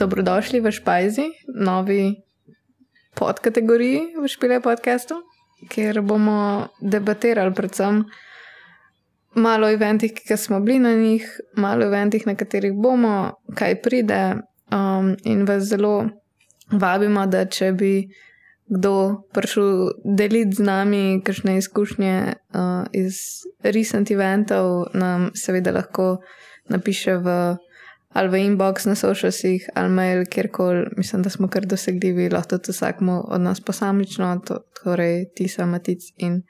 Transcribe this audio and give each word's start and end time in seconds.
Dobrodošli 0.00 0.64
v 0.64 0.70
Špajzi, 0.72 1.26
novi 1.60 2.24
podkategoriji 3.20 4.16
v 4.16 4.28
Špile 4.32 4.56
podkastu, 4.64 5.20
kjer 5.68 6.00
bomo 6.00 6.72
debatirali 6.80 7.52
predvsem 7.52 8.06
malo 9.36 9.68
o 9.68 9.74
eventih, 9.76 10.16
ki 10.16 10.36
smo 10.40 10.62
bili 10.64 10.78
na 10.78 10.94
njih, 10.96 11.28
malo 11.60 11.84
o 11.84 11.92
eventih, 11.92 12.24
na 12.24 12.32
katerih 12.32 12.72
bomo, 12.72 13.44
kaj 13.52 13.76
pride. 13.84 14.40
Um, 14.72 15.16
in 15.24 15.44
vas 15.44 15.68
zelo 15.68 16.08
vabimo, 16.72 17.26
da 17.26 17.44
če 17.44 17.72
bi 17.72 18.08
kdo 18.72 19.20
prišel 19.36 20.00
deliti 20.16 20.62
z 20.62 20.64
nami 20.64 21.20
kakšne 21.20 21.58
izkušnje 21.60 22.16
uh, 22.24 22.88
iz 22.96 23.44
recent 23.60 24.10
eventov, 24.10 24.94
nam 24.94 25.28
seveda 25.34 25.76
lahko 25.76 26.22
napiše 26.72 27.20
v 27.20 27.58
ali 28.12 28.28
v 28.28 28.40
inbox 28.46 28.86
na 28.90 28.94
socialsih, 28.94 29.68
ali 29.74 29.88
mail, 29.88 30.24
kjerkoli, 30.30 30.86
mislim, 30.96 31.22
da 31.22 31.30
smo 31.30 31.48
kar 31.48 31.66
dosegljivi, 31.66 32.30
lahko 32.30 32.58
tudi 32.58 32.72
vsakmu 32.72 33.22
od 33.28 33.40
nas 33.40 33.60
posamično, 33.60 34.40
to, 34.46 34.58
torej 34.82 35.28
ti 35.34 35.48
samatic 35.48 36.10
in 36.16 36.42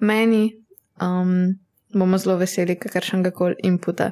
meni. 0.00 0.56
Um, 1.02 1.58
bomo 1.94 2.18
zelo 2.18 2.36
veseli 2.36 2.78
kakršnega 2.78 3.30
koli 3.30 3.54
inputa. 3.62 4.10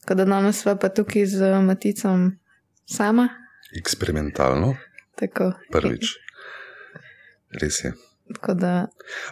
Tako 0.00 0.14
da 0.14 0.24
danes 0.24 0.60
sva 0.62 0.76
pa 0.76 0.88
tukaj 0.88 1.26
z 1.26 1.60
maticom 1.62 2.30
sama. 2.84 3.28
Eksperimentalno. 3.78 4.74
Tako. 5.18 5.52
Prvič. 5.72 6.14
Res 7.60 7.84
je. 7.84 7.92
Tako 8.34 8.54
da. 8.54 8.86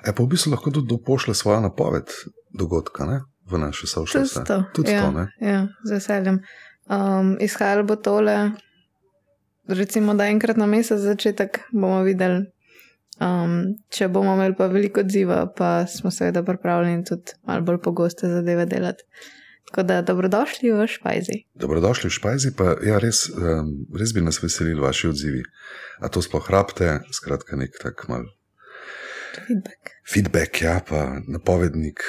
E, 0.05 0.13
pa 0.13 0.23
v 0.23 0.29
bistvu 0.29 0.53
lahko 0.53 0.71
tudi 0.71 0.99
pošle 1.07 1.35
svojo 1.35 1.61
napoved 1.61 2.13
dogodka 2.53 3.05
ne? 3.05 3.21
v 3.47 3.59
naše 3.63 3.87
socialne 3.87 4.27
mreže. 4.27 4.75
Tudi 4.75 4.91
ja, 4.91 5.03
to, 5.07 5.11
ne? 5.15 5.25
Ja, 5.39 5.61
z 5.87 5.91
veseljem. 5.91 6.41
Um, 6.87 7.37
izhajalo 7.43 7.83
bo 7.85 7.97
tole, 7.97 8.37
recimo, 9.69 10.15
da 10.15 10.29
enkrat 10.31 10.57
na 10.57 10.67
mesec 10.71 11.01
začetek 11.03 11.61
bomo 11.73 12.03
videli, 12.07 12.45
um, 13.19 13.57
če 13.91 14.09
bomo 14.09 14.37
imeli 14.37 14.55
pa 14.55 14.69
veliko 14.71 15.03
odziva, 15.03 15.41
pa 15.57 15.87
smo 15.91 16.13
seveda 16.15 16.45
pripravljeni 16.47 17.05
tudi 17.09 17.35
malo 17.47 17.67
bolj 17.67 17.81
pogoste 17.83 18.31
zadeve 18.31 18.69
delati. 18.71 19.03
Tako 19.67 19.83
da 19.83 20.03
dobrodošli 20.07 20.71
v 20.71 20.87
Špajzi. 20.87 21.41
Dobrodošli 21.59 22.07
v 22.07 22.15
Špajzi, 22.15 22.53
pa 22.55 22.77
ja, 22.87 23.01
res, 23.03 23.25
um, 23.35 23.73
res 23.99 24.15
bi 24.15 24.23
nas 24.23 24.39
veselili 24.43 24.79
vaši 24.81 25.11
odzivi. 25.11 25.43
A 25.99 26.09
to 26.09 26.23
sploh 26.23 26.47
rabite, 26.51 27.01
skratka, 27.11 27.59
nek 27.59 27.75
tak 27.83 28.07
mal. 28.09 28.29
Feedback. 29.35 29.91
Feedback, 30.07 30.63
ja, 30.63 30.79
pa 30.87 31.19
napovednik 31.27 32.07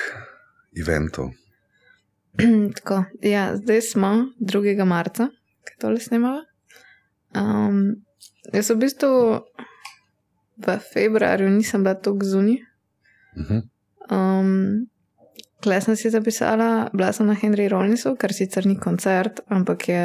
eventov. 0.77 1.33
Tako, 2.75 3.03
ja, 3.21 3.55
zdaj 3.57 3.81
smo 3.81 4.11
2. 4.39 4.85
marca, 4.85 5.29
ki 5.65 5.79
to 5.81 5.89
le 5.89 5.99
snimamo. 5.99 6.43
Um, 7.35 8.03
jaz 8.53 8.69
v 8.71 8.77
bistvu 8.81 9.09
v 10.57 10.77
februarju 10.93 11.49
nisem 11.49 11.83
bila 11.83 11.95
tako 11.95 12.25
zunaj. 12.25 12.61
Mhm. 13.37 13.57
Um, 14.09 14.87
Klej 15.57 15.81
sem 15.81 15.97
si 15.97 16.13
zapisala, 16.13 16.85
bila 16.93 17.09
sem 17.09 17.25
na 17.25 17.33
Henry 17.33 17.65
Rollinsu, 17.65 18.13
kar 18.13 18.29
sicer 18.29 18.69
ni 18.69 18.77
koncert, 18.77 19.41
ampak 19.49 19.89
je 19.89 20.03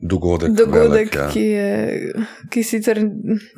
dogodek, 0.00 0.54
dogodek 0.56 0.90
velik, 0.90 1.14
ja. 1.14 1.26
ki, 1.32 1.40
je, 1.40 2.12
ki 2.50 2.62
sicer 2.64 3.00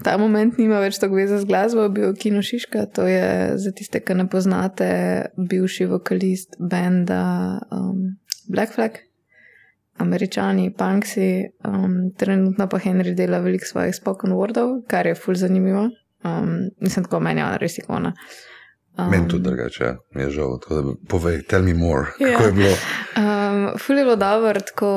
ta 0.05 0.17
moment 0.21 0.59
nima 0.59 0.81
več 0.83 0.98
tako 1.03 1.21
veze 1.21 1.39
z 1.43 1.48
glasbo, 1.48 1.87
bil 1.95 2.15
Kino 2.19 2.43
Šiška. 2.43 2.87
To 2.98 3.07
je 3.07 3.57
za 3.62 3.73
tiste, 3.77 4.03
ki 4.03 4.19
ne 4.19 4.27
poznate, 4.31 4.91
bivši 5.39 5.89
vokalist 5.91 6.58
benda 6.58 7.23
um, 7.70 8.17
Black 8.51 8.75
Flag, 8.75 8.98
američani, 10.03 10.70
punksi. 10.79 11.30
Um, 11.67 12.11
trenutno 12.19 12.69
pa 12.69 12.80
Henry 12.83 13.14
dela 13.19 13.42
veliko 13.45 13.69
svojih 13.69 13.95
spoken 13.97 14.35
wordov, 14.36 14.80
kar 14.91 15.07
je 15.07 15.19
ful 15.19 15.39
zanimivo. 15.39 15.89
Um, 16.27 16.73
nisem 16.83 17.07
tako 17.07 17.23
menjala, 17.23 17.61
res 17.63 17.79
ikona. 17.83 18.14
Um, 18.98 19.11
Meni 19.11 19.29
tudi 19.29 19.42
drugače, 19.42 19.85
ja. 19.85 19.97
mi 20.14 20.23
je 20.23 20.30
žal. 20.30 20.58
Povej, 21.08 21.42
tell 21.48 21.64
me 21.64 21.75
more, 21.75 22.13
ja. 22.20 22.27
kako 22.36 22.45
je 22.45 22.53
bilo. 22.53 22.75
Um, 23.17 23.79
ful 23.79 23.98
je 23.98 24.05
bilo 24.05 24.17
dobro, 24.17 24.61
tako. 24.61 24.91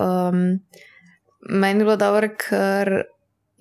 Um, 0.00 0.60
meni 1.50 1.80
je 1.80 1.84
bilo 1.84 1.96
dobro, 1.96 2.28
ker 2.28 3.04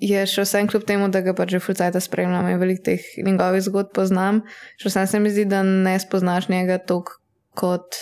je 0.04 0.24
še 0.28 0.46
vsem 0.48 0.68
kljub 0.68 0.86
temu, 0.88 1.08
da 1.12 1.22
ga 1.24 1.36
pač 1.36 1.56
že 1.56 1.62
fulcajta 1.64 2.00
spremljam 2.04 2.48
in 2.52 2.60
veliko 2.60 2.84
teh 2.90 3.04
njegovih 3.24 3.64
zgodb 3.64 3.94
poznam, 3.96 4.42
še 4.80 4.92
vsem 4.92 5.08
se 5.08 5.20
mi 5.20 5.32
zdi, 5.32 5.46
da 5.52 5.64
ne 5.64 5.96
spoznaš 6.00 6.50
njega 6.52 6.80
toliko 6.80 7.20
kot 7.60 8.00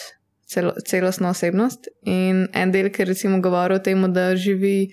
celo, 0.50 0.74
celostno 0.88 1.31
osebnost. 1.34 1.90
In 2.06 2.46
en 2.53 2.74
del, 2.74 2.92
ki 2.94 3.09
recimo 3.09 3.42
govori 3.42 3.78
o 3.78 3.84
tem, 3.84 4.06
da 4.13 4.31
živi 4.36 4.92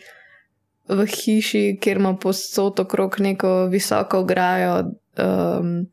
v 0.89 1.05
hiši, 1.05 1.79
kjer 1.83 2.01
ima 2.01 2.15
posod 2.17 2.81
okrog 2.81 3.21
neko 3.21 3.69
visoko 3.73 4.25
ograjo. 4.25 4.81
Um, 5.21 5.89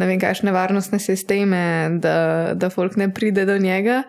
Ne 0.00 0.08
vem, 0.08 0.16
kakšne 0.22 0.54
varnostne 0.54 0.96
sisteme, 1.02 1.62
da, 2.00 2.16
da 2.56 2.70
folk 2.72 2.96
ne 2.96 3.10
pride 3.12 3.44
do 3.44 3.58
njega 3.60 4.00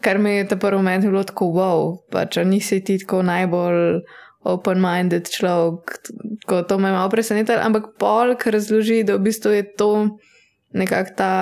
kar 0.00 0.18
mi 0.18 0.30
je 0.30 0.48
ta 0.48 0.56
prvi 0.56 0.76
moment 0.76 1.04
bilo 1.04 1.22
tako, 1.24 1.50
wow, 1.54 1.98
pa 2.10 2.24
če 2.26 2.44
nisi 2.44 2.80
ti 2.84 2.98
tako 3.02 3.22
najbolj 3.28 4.00
open-minded 4.48 5.28
človek, 5.28 5.98
ko 6.48 6.62
to 6.64 6.78
me 6.80 6.92
malo 6.94 7.10
preseneča, 7.12 7.58
ampak 7.64 7.92
pol, 8.00 8.34
ker 8.40 8.56
razloži, 8.56 9.02
da 9.04 9.18
v 9.18 9.26
bistvu 9.28 9.52
je 9.52 9.66
to 9.76 9.90
nekako 10.72 11.16
ta 11.16 11.34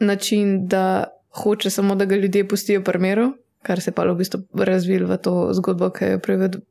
način, 0.00 0.60
da 0.70 1.10
hoče 1.42 1.70
samo, 1.70 1.96
da 1.98 2.06
ga 2.06 2.16
ljudje 2.16 2.46
pustijo 2.48 2.80
v 2.80 2.86
primeru, 2.86 3.26
kar 3.66 3.82
se 3.82 3.90
pa 3.92 4.06
v 4.06 4.14
bistvu 4.20 4.44
razvil 4.62 5.08
v 5.10 5.18
to 5.18 5.34
zgodbo, 5.58 5.90
ki 5.90 6.14
je 6.14 6.20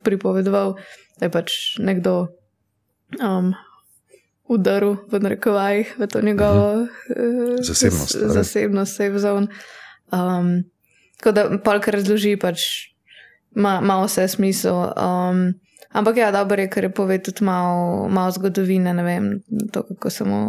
pripovedoval, 0.03 0.77
da 1.19 1.27
je 1.27 1.33
pač 1.33 1.59
nekdo. 1.83 2.15
Um, 3.19 3.51
Udaril 4.47 4.97
v 5.09 5.19
narekovajih 5.19 5.95
v 5.97 6.07
to 6.07 6.21
njegovo 6.21 6.73
uh 6.73 6.87
-huh. 6.87 7.63
zasebnost. 7.63 8.15
Zasebnost, 8.15 8.95
safe 8.95 9.19
zone. 9.19 9.47
Um, 10.11 10.63
Tako 11.17 11.31
da 11.31 11.57
polk 11.63 11.87
razloži, 11.87 12.35
pač 12.37 12.61
ima, 13.55 13.79
ima 13.83 13.99
vse 14.03 14.27
smisel. 14.27 14.75
Um, 14.75 15.53
ampak 15.89 16.17
ja, 16.17 16.31
dobro 16.31 16.61
je, 16.61 16.69
ker 16.69 16.83
je 16.83 16.91
povedal 16.93 17.23
tudi 17.23 17.45
malo, 17.45 18.07
malo 18.09 18.31
zgodovine, 18.31 18.93
ne 18.93 19.03
vem, 19.03 19.29
to, 19.73 19.83
kako 19.83 20.09
samo 20.09 20.39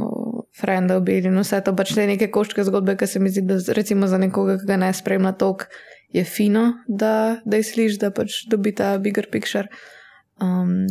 frenda 0.61 0.99
ubili 0.99 1.31
in 1.31 1.39
vse 1.39 1.63
to. 1.65 1.75
Pač 1.77 1.95
te 1.95 2.07
neke 2.07 2.31
koščke 2.35 2.65
zgodbe, 2.67 2.97
ki 2.99 3.07
se 3.07 3.23
mi 3.23 3.31
zdi, 3.31 3.47
da 3.47 3.61
recimo 3.79 4.11
za 4.11 4.19
nekoga, 4.19 4.59
ki 4.61 4.69
ga 4.69 4.81
ne 4.85 4.93
spremlja 4.95 5.37
tok, 5.39 5.69
je 6.13 6.25
fino, 6.25 6.67
da, 6.89 7.39
da 7.45 7.61
je 7.61 7.69
sliš, 7.71 8.01
da 8.03 8.11
pač 8.15 8.45
dobi 8.51 8.75
ta 8.75 8.97
bigger 8.99 9.31
picture. 9.31 9.69
Um, 10.43 10.85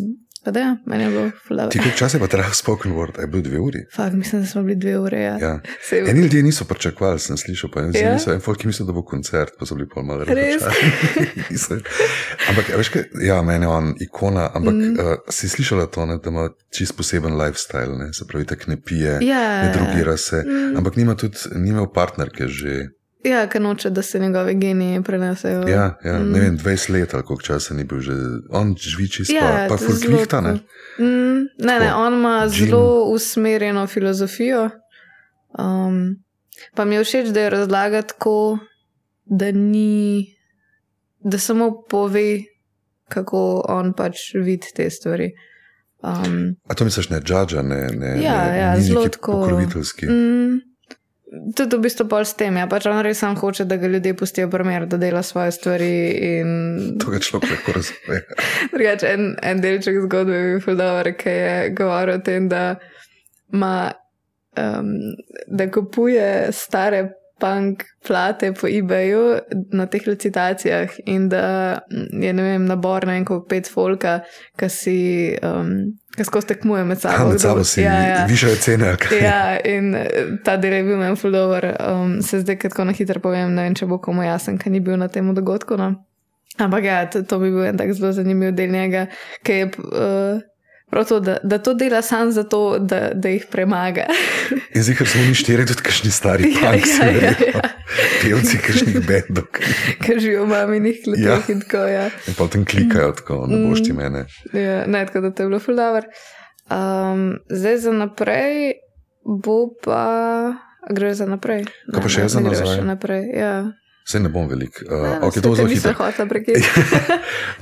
Pa 0.46 0.52
da, 0.52 0.60
ja, 0.60 0.78
meni 0.86 1.04
je 1.04 1.10
bilo 1.10 1.32
fulano. 1.48 1.70
Ti 1.70 1.80
koliko 1.80 1.98
časa 1.98 2.18
je 2.18 2.22
pa 2.22 2.28
trajal 2.28 2.54
spoken 2.54 2.92
word, 2.94 3.18
je 3.22 3.28
bil 3.28 3.42
dve 3.42 3.60
uri? 3.60 3.80
Fak, 3.96 4.14
mislim, 4.14 4.42
da 4.42 4.48
smo 4.48 4.62
bili 4.64 4.76
dve 4.76 5.00
uri. 5.00 5.22
Ja. 5.22 5.38
Ja. 5.42 5.60
Eni 6.10 6.22
ljudje 6.22 6.44
niso 6.44 6.66
pričakovali, 6.66 7.20
sem 7.20 7.38
slišal, 7.38 7.70
pa 7.74 7.82
ja? 7.82 8.14
niso. 8.14 8.34
En 8.34 8.42
folk 8.42 8.64
je 8.64 8.68
mislil, 8.68 8.86
da 8.86 8.94
bo 8.94 9.02
koncert, 9.02 9.58
pa 9.60 9.66
so 9.66 9.76
bili 9.76 9.90
pol 9.90 10.04
malo 10.04 10.24
razočarani. 10.24 11.82
ampak, 12.50 12.70
veš, 12.78 12.90
kaj, 12.94 13.04
ja, 13.26 13.42
meni 13.42 13.66
je 13.66 13.70
on 13.70 13.96
ikona, 14.00 14.52
ampak 14.54 14.74
mm. 14.74 14.94
uh, 15.00 15.16
si 15.30 15.50
slišala 15.50 15.88
to, 15.90 16.06
ne, 16.06 16.20
da 16.22 16.30
ima 16.30 16.50
čist 16.70 16.94
poseben 16.98 17.34
lifestyle, 17.42 17.98
ne, 17.98 18.14
se 18.14 18.28
pravi, 18.30 18.46
tak 18.46 18.68
ne 18.68 18.78
pije, 18.82 19.18
ja. 19.26 19.64
ne 19.64 19.74
drugira 19.74 20.18
se, 20.18 20.44
mm. 20.46 20.78
ampak 20.78 20.96
nima 20.96 21.16
tudi, 21.16 21.38
nima 21.56 21.88
partnerke 21.90 22.48
že. 22.48 22.86
Ja, 23.26 23.48
ker 23.50 23.62
noče, 23.62 23.90
da 23.90 24.02
se 24.02 24.20
njegove 24.20 24.54
genije 24.54 25.02
prenesejo. 25.02 25.68
Ja, 25.68 25.98
ja 26.04 26.20
mm. 26.20 26.32
ne 26.32 26.40
vem, 26.40 26.58
20 26.58 26.92
let 26.94 27.12
koliko 27.12 27.42
časa 27.42 27.74
ni 27.74 27.84
bil 27.84 28.00
že, 28.00 28.14
on 28.50 28.76
živi 28.78 29.10
čisto, 29.10 29.36
ja, 29.36 29.66
pa 29.70 29.78
fulklihta. 29.78 30.42
Ne? 30.42 30.54
Mm, 31.00 31.48
ne, 31.66 31.80
ne, 31.80 31.94
on 31.96 32.14
ima 32.14 32.48
zelo 32.48 33.04
usmerjeno 33.04 33.88
filozofijo. 33.88 34.70
Um, 35.60 36.24
pa 36.76 36.86
mi 36.86 36.96
je 36.96 37.04
všeč, 37.04 37.28
da 37.28 37.42
je 37.42 37.50
razlaga 37.50 38.02
tako, 38.02 38.58
da 39.26 39.52
ni, 39.52 40.36
da 41.20 41.38
samo 41.38 41.84
pove, 41.90 42.40
kako 43.10 43.66
on 43.70 43.94
pač 43.94 44.34
vidi 44.34 44.68
te 44.76 44.90
stvari. 44.90 45.32
Um, 46.04 46.56
A 46.68 46.74
to 46.74 46.86
misliš, 46.86 47.10
ne, 47.10 47.20
džadža, 47.22 47.62
ne, 47.62 47.88
ne, 47.98 48.24
ja, 48.24 48.52
ne, 48.52 48.58
ja, 48.60 48.80
zelo 48.80 49.08
tako. 49.08 49.32
Pokroviteljski. 49.32 50.06
Mm, 50.06 50.75
Tudi 51.26 51.78
v 51.78 51.82
bistvu 51.82 52.06
pol 52.06 52.22
s 52.22 52.36
tem, 52.38 52.54
ja, 52.60 52.68
pač 52.70 52.86
on 52.86 53.00
res 53.04 53.18
sam 53.24 53.34
hoče, 53.40 53.66
da 53.66 53.80
ga 53.82 53.90
ljudje 53.90 54.14
pustijo 54.18 54.50
primer, 54.54 54.86
da 54.86 55.00
dela 55.02 55.24
svoje 55.26 55.56
stvari. 55.56 55.90
In... 56.30 56.50
To 57.02 57.14
je 57.14 57.20
človek, 57.26 57.50
ki 57.50 57.56
lahko 57.56 57.76
razume. 57.80 58.20
Drugače, 58.76 59.10
en, 59.10 59.28
en 59.42 59.62
delček 59.64 59.98
zgodbe 60.06 60.38
je 60.38 60.60
bil 60.62 60.78
dober, 60.78 61.12
ki 61.18 61.34
je 61.34 61.56
govoril 61.78 62.20
o 62.20 62.24
tem, 62.26 62.50
da, 62.52 62.64
ma, 63.58 63.76
um, 64.62 64.92
da 65.48 65.70
kupuje 65.72 66.28
stare 66.54 67.02
punk 67.40 67.84
plate 68.08 68.54
po 68.54 68.68
eBayu 68.68 69.40
na 69.72 69.86
teh 69.86 70.08
licitacijah 70.08 70.90
in 71.06 71.30
da 71.30 71.80
je 72.12 72.34
ne 72.34 72.44
vem, 72.44 72.66
nabor 72.66 73.06
na 73.06 73.18
enko 73.20 73.42
pet 73.50 73.68
folka, 73.68 74.22
ki 74.60 74.70
si. 74.70 74.98
Um, 75.44 76.00
Kaj 76.16 76.30
skozi 76.30 76.48
tekmuje 76.48 76.86
med 76.88 77.02
sabo? 77.02 77.26
Ja, 77.26 77.30
med 77.30 77.42
sabo 77.42 77.64
si 77.68 77.82
ja, 77.82 77.94
ja. 78.08 78.26
višajo 78.30 78.56
cene. 78.56 78.96
Ja, 79.28 79.58
in 79.76 79.96
eh, 79.96 80.38
ta 80.44 80.56
del 80.58 80.78
je 80.78 80.84
bil 80.88 80.98
meni 80.98 81.20
fuldober. 81.20 81.74
Um, 81.76 82.22
se 82.24 82.40
zdaj, 82.40 82.60
ko 82.62 82.72
tako 82.72 82.88
na 82.88 82.96
hitro 82.96 83.20
povem, 83.20 83.52
ne 83.56 83.68
vem, 83.68 83.76
če 83.76 83.90
bo 83.90 84.00
komu 84.00 84.24
jasen, 84.24 84.58
kaj 84.62 84.72
ni 84.72 84.80
bil 84.80 84.96
na 85.02 85.10
tem 85.12 85.34
dogodku. 85.36 85.76
No? 85.76 85.92
Ampak 86.56 86.88
ja, 86.88 87.04
to, 87.12 87.26
to 87.28 87.40
bi 87.44 87.52
bil 87.52 87.68
en 87.68 87.78
tak 87.78 87.92
zelo 87.94 88.14
zanimiv 88.16 88.56
del 88.56 88.72
njega, 88.72 89.10
ki 89.44 89.60
je. 89.60 89.72
Uh, 89.92 90.44
Prav 90.90 91.06
to, 91.10 91.20
da, 91.20 91.38
da 91.44 91.58
to 91.58 91.74
dela 91.74 92.02
sam 92.02 92.32
zato, 92.32 92.78
da, 92.80 93.10
da 93.14 93.30
jih 93.30 93.46
premaga. 93.52 94.06
In 94.76 94.84
zdaj, 94.84 94.96
ker 95.00 95.10
smo 95.10 95.24
mi 95.26 95.34
štiri, 95.36 95.66
tudi 95.66 95.82
kašni 95.84 96.12
stari 96.14 96.52
punki, 96.54 96.92
ja, 97.02 97.08
ja, 97.10 97.22
ja, 97.22 97.34
ja. 97.56 97.62
pevci, 98.22 98.60
kašnih 98.68 99.00
bendov. 99.08 99.50
Ker 100.06 100.20
živijo 100.22 100.46
v 100.46 100.52
maminih 100.54 101.02
kletih 101.04 101.26
ja. 101.26 101.40
in 101.50 101.66
tako. 101.66 101.84
Ja. 101.90 102.06
In 102.30 102.38
potem 102.38 102.66
klikajo 102.70 103.16
tako, 103.18 103.42
ne 103.50 103.64
boš 103.66 103.82
ti 103.88 103.98
mene. 103.98 104.28
Ja, 104.54 104.84
ne, 104.86 105.06
tako 105.10 105.26
da 105.26 105.34
to 105.34 105.44
je 105.44 105.50
bilo 105.50 105.60
fuldavar. 105.60 106.06
Um, 106.70 107.40
zdaj 107.50 107.78
za 107.78 107.92
naprej 107.92 108.78
bo 109.26 109.74
pa. 109.84 110.06
Gre 110.90 111.16
za 111.18 111.26
naprej. 111.26 111.66
Kaj 111.90 112.02
pa 112.02 112.10
še 112.14 112.28
za 112.30 112.42
nazaj? 112.46 112.78
Ja. 113.34 113.74
Vse 114.06 114.20
ne 114.20 114.30
bom 114.30 114.46
velik. 114.50 114.84
Uh, 114.86 115.02
ne, 115.02 115.20
okay, 115.26 115.42
to 115.42 115.50
bo 115.50 115.56
zelo 115.58 115.68
hitro. 115.68 115.90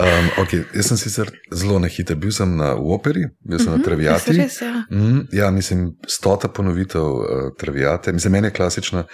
um, 0.03 0.25
okay, 0.43 0.65
jaz 0.75 0.89
sem 0.91 0.99
sicer 0.99 1.31
zelo 1.55 1.79
nehiter. 1.79 2.17
Bil 2.19 2.33
sem 2.35 2.57
na 2.59 2.73
operi, 2.75 3.29
bil 3.39 3.61
sem 3.63 3.71
uh 3.71 3.73
-huh, 3.73 3.77
na 3.77 3.79
mhm, 3.79 3.85
Traviati. 3.87 4.35
Res, 4.35 4.61
ja. 4.61 4.83
Mm, 4.91 5.21
ja, 5.31 5.51
mislim, 5.51 5.95
stota 6.07 6.47
ponovitev 6.47 7.01
uh, 7.01 7.23
Traviate. 7.57 8.11
Mislim, 8.11 8.31
meni 8.31 8.47
je 8.47 8.51
klasična 8.51 9.05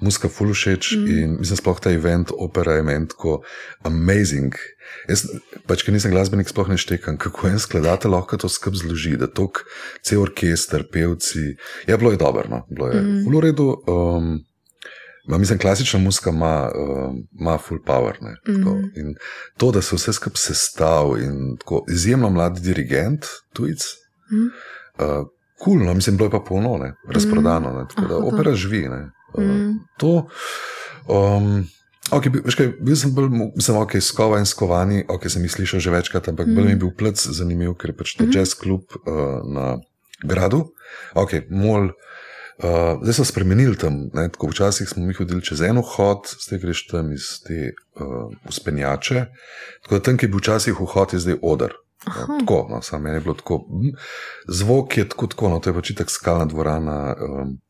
muska 0.00 0.28
fulušeč 0.28 0.92
mhm. 0.92 1.04
-huh. 1.04 1.22
in 1.22 1.36
mislim, 1.38 1.56
sploh 1.56 1.80
ta 1.80 1.90
event, 1.90 2.30
opera 2.38 2.72
je 2.72 2.82
meni 2.82 3.08
tako 3.08 3.42
amazing. 3.82 4.54
Jaz, 5.08 5.26
pač, 5.66 5.82
ker 5.82 5.94
nisem 5.94 6.10
glasbenik, 6.10 6.48
sploh 6.48 6.68
ne 6.68 6.76
štekam, 6.76 7.16
kako 7.16 7.48
en 7.48 7.58
skladatelj 7.58 8.10
lahko 8.10 8.36
to 8.36 8.48
skrb 8.48 8.74
zloži, 8.74 9.16
da 9.16 9.26
tok 9.26 9.64
cel 10.02 10.20
orkester, 10.20 10.84
pevci. 10.92 11.56
Ja, 11.86 11.96
bilo 11.96 12.10
je 12.10 12.16
dobro, 12.16 12.44
no? 12.48 12.66
bilo 12.70 12.88
je 12.88 13.00
uh 13.00 13.06
-huh. 13.06 13.36
v 13.36 13.40
redu. 13.40 13.76
Um, 13.86 14.44
Ma, 15.26 15.38
mislim, 15.38 15.58
klasična 15.58 16.00
muska 16.00 16.30
ima, 16.30 16.70
uh, 16.74 17.14
ima 17.40 17.58
full 17.58 17.80
power. 17.86 18.14
Mm 18.20 18.52
-hmm. 18.52 18.98
In 19.00 19.14
to, 19.56 19.70
da 19.70 19.82
se 19.82 19.96
vse 19.96 20.12
skupaj 20.12 20.36
sestavlja 20.36 21.24
in 21.24 21.56
tako 21.58 21.84
izjemno 21.88 22.30
mlad 22.30 22.58
dirigent, 22.58 23.24
tujec. 23.52 23.80
Mm 24.32 24.36
-hmm. 24.36 25.20
uh, 25.20 25.26
Kul, 25.58 25.74
cool, 25.74 25.86
no, 25.86 25.94
mislim, 25.94 26.16
bilo 26.16 26.26
je 26.26 26.30
pa 26.30 26.40
polno, 26.48 26.78
ne, 26.78 26.94
razprodano, 27.14 27.72
ne, 27.72 27.86
tako 27.88 28.08
da 28.08 28.16
opera 28.16 28.54
živi. 28.54 28.88
Ne, 28.88 29.10
uh, 29.34 29.44
mm. 29.44 29.78
To. 29.98 30.28
Um, 31.08 31.64
Okay, 32.12 32.28
veš, 32.44 32.56
kaj, 32.58 32.68
bil 32.84 32.96
sem 33.00 33.14
bolj, 33.16 33.30
sem 33.64 33.76
ok, 33.80 33.96
skova 34.04 34.38
in 34.38 34.44
skovani, 34.46 35.06
ok, 35.08 35.24
sem 35.32 35.44
jih 35.46 35.52
slišal 35.54 35.80
že 35.80 35.92
večkrat, 35.94 36.28
ampak 36.28 36.46
mm. 36.46 36.56
bolj 36.56 36.66
mi 36.68 36.74
je 36.74 36.80
bil 36.82 36.90
plc 36.92 37.32
zanimiv, 37.32 37.72
ker 37.80 37.94
je 37.94 37.96
pač 37.96 38.12
to 38.18 38.26
mm. 38.26 38.34
jazz 38.34 38.52
klub 38.60 38.84
uh, 39.00 39.40
na 39.48 39.78
gradu. 40.20 40.66
Ok, 41.16 41.48
mol, 41.48 41.94
Uh, 42.58 43.02
zdaj 43.02 43.14
so 43.14 43.24
spremenili 43.24 43.76
tam, 43.78 44.10
ne, 44.14 44.28
tako 44.32 44.46
včasih 44.46 44.88
smo 44.88 45.02
mi 45.06 45.14
hodili 45.14 45.42
čez 45.42 45.60
eno 45.60 45.82
hod, 45.82 46.28
zdaj 46.46 46.58
greš 46.58 46.86
tam 46.86 47.12
iz 47.12 47.40
te 47.46 47.72
uh, 48.00 48.30
uspenjače. 48.48 49.24
Tako 49.82 49.94
da 49.94 50.02
tam, 50.02 50.16
ki 50.16 50.26
je 50.26 50.30
bil 50.30 50.38
včasih 50.38 50.80
vhod, 50.80 51.12
je 51.12 51.18
zdaj 51.18 51.40
odr. 51.42 51.74
Ja, 52.06 52.26
tako, 52.38 52.66
no, 52.70 52.82
samo 52.82 53.02
meni 53.02 53.16
je 53.16 53.20
bilo 53.20 53.34
tako. 53.34 53.64
Hm, 53.68 53.96
zvok 54.48 54.96
je 54.98 55.08
tako, 55.08 55.26
tako 55.26 55.48
no, 55.48 55.58
to 55.58 55.70
je 55.70 55.74
pač 55.74 55.92
tako 55.98 56.10
skalna 56.10 56.44
dvorana. 56.44 57.16
Um, 57.20 57.60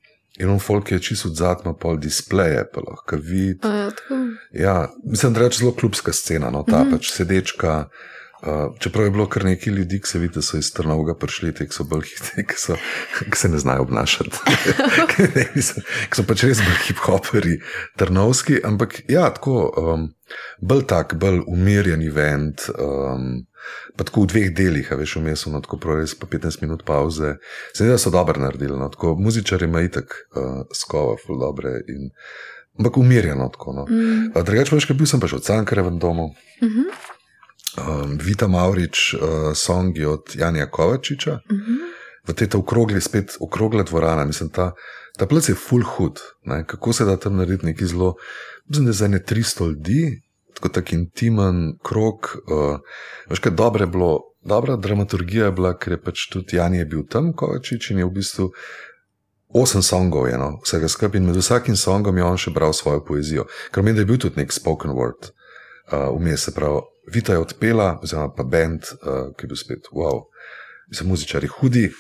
In 0.43 0.51
on 0.51 0.59
folk 0.59 0.91
je 0.91 0.99
čisto 0.99 1.29
odzad, 1.29 1.61
ima 1.63 1.77
pol 1.79 1.95
displeje, 2.03 2.65
pa 2.73 2.81
lahko 2.83 3.17
vidi. 3.23 3.61
Ja, 4.53 4.89
mislim, 5.05 5.33
da 5.33 5.45
je 5.45 5.51
zelo 5.61 5.71
klubska 5.73 6.13
scena, 6.13 6.51
no, 6.51 6.65
ta 6.67 6.83
mm 6.83 6.87
-hmm. 6.87 6.91
pač 6.91 7.11
sedečka. 7.13 7.77
Uh, 7.79 8.15
čeprav 8.79 9.05
je 9.05 9.11
bilo 9.11 9.27
kar 9.29 9.45
nekaj 9.45 9.73
ljudi, 9.73 10.01
ki 10.01 10.09
se 10.09 10.19
vidi, 10.19 10.35
da 10.35 10.43
so 10.43 10.59
iz 10.59 10.73
Trnovega 10.73 11.15
prišli, 11.19 11.53
te, 11.55 11.67
ki 11.69 11.75
so 11.75 11.87
bolj 11.89 12.05
hitri, 12.11 12.45
ki, 12.49 12.57
ki 13.31 13.39
se 13.39 13.49
ne 13.49 13.59
znajo 13.59 13.87
obnašati. 13.87 14.43
ki 15.55 15.63
so 16.17 16.27
pač 16.29 16.45
res 16.45 16.61
bolj 16.65 16.79
hip-hoperi, 16.89 17.57
Trnovski, 18.01 18.61
ampak 18.65 19.01
ja, 19.09 19.31
tako, 19.37 19.71
um, 19.81 20.07
bolj 20.61 20.85
tak, 20.93 21.17
bolj 21.21 21.41
umirjen 21.47 22.05
event. 22.05 22.69
Um, 22.75 23.47
pa 23.97 24.05
tako 24.05 24.27
v 24.27 24.33
dveh 24.33 24.51
delih, 24.53 24.91
veš, 24.93 25.17
vmes 25.23 25.47
so 25.47 25.53
no, 25.53 25.63
tako 25.65 25.81
res 25.95 26.13
pa 26.19 26.29
15 26.29 26.61
minut 26.67 26.85
pauze. 26.85 27.37
Se 27.73 27.85
mi 27.85 27.89
zdi, 27.89 27.95
da 27.95 28.03
so 28.03 28.13
dobro 28.13 28.43
naredili, 28.43 28.77
no, 28.77 28.91
tako 28.93 29.15
muzičari 29.17 29.71
ima 29.71 29.81
itak 29.87 30.19
uh, 30.37 30.67
skova, 30.75 31.17
ful 31.17 31.41
dobre. 31.41 31.79
In, 31.89 32.11
ampak 32.77 33.01
umirjeno 33.01 33.49
tako. 33.55 33.73
No. 33.73 33.89
Mm. 33.89 34.33
Uh, 34.35 34.43
Drugače, 34.45 34.77
veš, 34.77 34.91
kaj 34.91 35.01
bil 35.01 35.09
sem 35.09 35.23
pač 35.23 35.33
v 35.33 35.45
Cankarevem 35.49 35.97
domu. 36.03 36.35
Mm 36.61 36.69
-hmm 36.69 37.13
um, 37.79 38.19
Vita 38.19 38.49
Maurič, 38.49 39.15
uh, 39.15 39.21
songi 39.55 40.05
od 40.05 40.35
Janja 40.35 40.67
Kovačiča, 40.67 41.33
uh. 41.33 41.57
-huh. 41.57 42.29
v 42.29 42.33
tej 42.33 42.49
okrogli, 42.55 43.01
spet 43.01 43.37
okrogla 43.41 43.83
dvorana. 43.83 44.25
Mislim, 44.25 44.49
ta, 44.49 44.73
ta 45.19 45.27
plec 45.27 45.49
je 45.49 45.55
full 45.55 45.83
hood, 45.83 46.21
ne? 46.45 46.65
kako 46.67 46.93
se 46.93 47.05
da 47.05 47.17
tam 47.17 47.37
narediti 47.37 47.67
nekaj 47.67 47.87
zelo, 47.87 48.15
mislim, 48.69 48.87
da 48.87 48.93
za 48.93 49.09
ne 49.09 49.19
300 49.19 49.69
ljudi, 49.69 50.23
tako 50.55 50.69
tak 50.69 50.93
intimen 50.93 51.79
krok. 51.83 52.37
Uh, 52.37 52.79
veš, 53.31 53.39
kaj 53.39 53.53
dobro 53.53 53.83
je 53.83 53.87
bilo, 53.87 54.21
dobra 54.45 54.77
dramaturgija 54.77 55.45
je 55.45 55.53
bila, 55.53 55.79
ker 55.79 55.93
je 55.93 56.03
pač 56.03 56.29
tudi 56.33 56.57
Jan 56.57 56.75
je 56.75 56.85
bil 56.85 57.03
tam, 57.11 57.33
Kovačič 57.33 57.91
in 57.91 57.99
je 57.99 58.05
v 58.05 58.11
bistvu. 58.11 58.51
Osem 59.55 59.83
songov 59.83 60.27
je, 60.29 60.39
no, 60.39 60.59
vsega 60.65 60.89
skupaj, 60.89 61.21
in 61.21 61.27
med 61.27 61.37
vsakim 61.37 61.77
songom 61.77 62.17
je 62.19 62.25
on 62.25 62.37
še 62.37 62.51
bral 62.51 62.73
svojo 62.73 63.05
poezijo. 63.05 63.45
Ker 63.71 63.85
meni 63.87 63.99
je 63.99 64.05
bil 64.05 64.19
tudi 64.19 64.41
nek 64.41 64.53
spoken 64.53 64.91
word, 64.91 65.31
uh, 65.93 66.11
vmes 66.11 66.43
se 66.43 66.55
pravi, 66.55 66.81
Vita 67.13 67.33
je 67.33 67.39
odpela, 67.39 67.99
oziroma 68.03 68.33
pa 68.37 68.45
bend, 68.45 68.89
uh, 69.03 69.31
ki 69.37 69.45
je 69.45 69.51
bil 69.51 69.59
spet, 69.61 69.89
wow, 69.93 70.25
za 70.93 71.05
muzičari 71.05 71.49
hudi. 71.59 71.91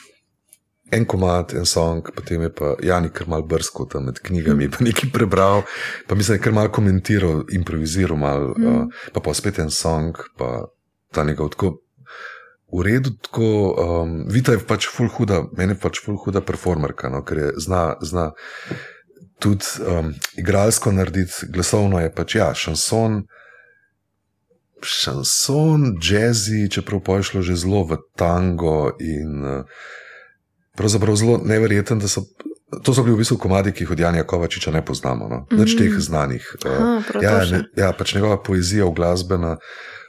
En 0.93 1.07
komat, 1.09 1.55
en 1.57 1.65
song, 1.67 2.05
potem 2.15 2.43
je 2.45 2.51
pa 2.55 2.75
Jani 2.85 3.09
kar 3.09 3.29
mal 3.29 3.43
brsko 3.49 3.87
tam 3.91 4.05
med 4.07 4.21
knjigami, 4.23 4.69
pa 4.71 4.85
nekaj 4.85 5.11
prebral, 5.13 5.65
pa 6.09 6.15
mislim, 6.15 6.39
kar 6.45 6.53
mal 6.53 6.69
komentiral, 6.73 7.47
improviziral, 7.57 8.21
mal, 8.21 8.53
mm. 8.53 8.67
uh, 8.69 9.07
pa 9.13 9.25
pa 9.25 9.35
spet 9.35 9.59
en 9.65 9.73
song, 9.73 10.21
pa 10.39 10.69
ta 11.13 11.25
njegov 11.25 11.55
tako. 11.57 11.79
V 12.75 12.83
redu, 12.83 13.13
tako 13.23 13.49
um, 13.79 14.15
Vita 14.29 14.53
je 14.53 14.59
pač 14.67 14.89
full 14.91 15.09
huda, 15.09 15.45
meni 15.55 15.77
je 15.77 15.81
pač 15.83 16.01
full 16.03 16.19
huda 16.19 16.41
performerka, 16.43 17.09
no, 17.13 17.21
ker 17.23 17.39
je 17.39 17.53
zna, 17.63 17.85
zna 18.03 18.33
tudi 19.39 19.85
um, 19.87 20.11
igralsko 20.41 20.93
narediti, 20.93 21.47
glasovno 21.55 22.01
je 22.03 22.11
pač 22.15 22.35
ja, 22.41 22.49
šanson 22.55 23.23
šanson, 24.85 25.97
jazzy, 26.03 26.69
čeprav 26.71 27.01
pa 27.05 27.19
je 27.19 27.31
šlo 27.31 27.43
že 27.43 27.57
zelo 27.57 27.85
v 27.85 27.99
tango 28.17 28.93
in 29.01 29.45
eh, 29.45 29.63
pravzaprav 30.77 31.17
zelo 31.17 31.41
neverjeten, 31.45 31.99
da 31.99 32.09
so. 32.09 32.27
To 32.75 32.91
so 32.91 33.05
bili 33.07 33.15
v 33.15 33.23
bistvu 33.23 33.37
komadi, 33.39 33.71
ki 33.71 33.85
jih 33.85 33.91
od 33.95 34.01
Janja 34.01 34.25
Kovačiča 34.27 34.73
ne 34.75 34.81
poznamo, 34.85 35.29
no? 35.29 35.37
mm 35.37 35.47
-hmm. 35.47 35.61
več 35.61 35.77
teh 35.79 35.93
znanih. 35.99 36.57
Eh, 36.65 36.69
Aha, 36.69 37.21
ja, 37.23 37.45
ne, 37.51 37.61
ja, 37.77 37.93
pač 37.93 38.15
njegova 38.15 38.43
poezija, 38.43 38.89
glasbena. 38.97 39.57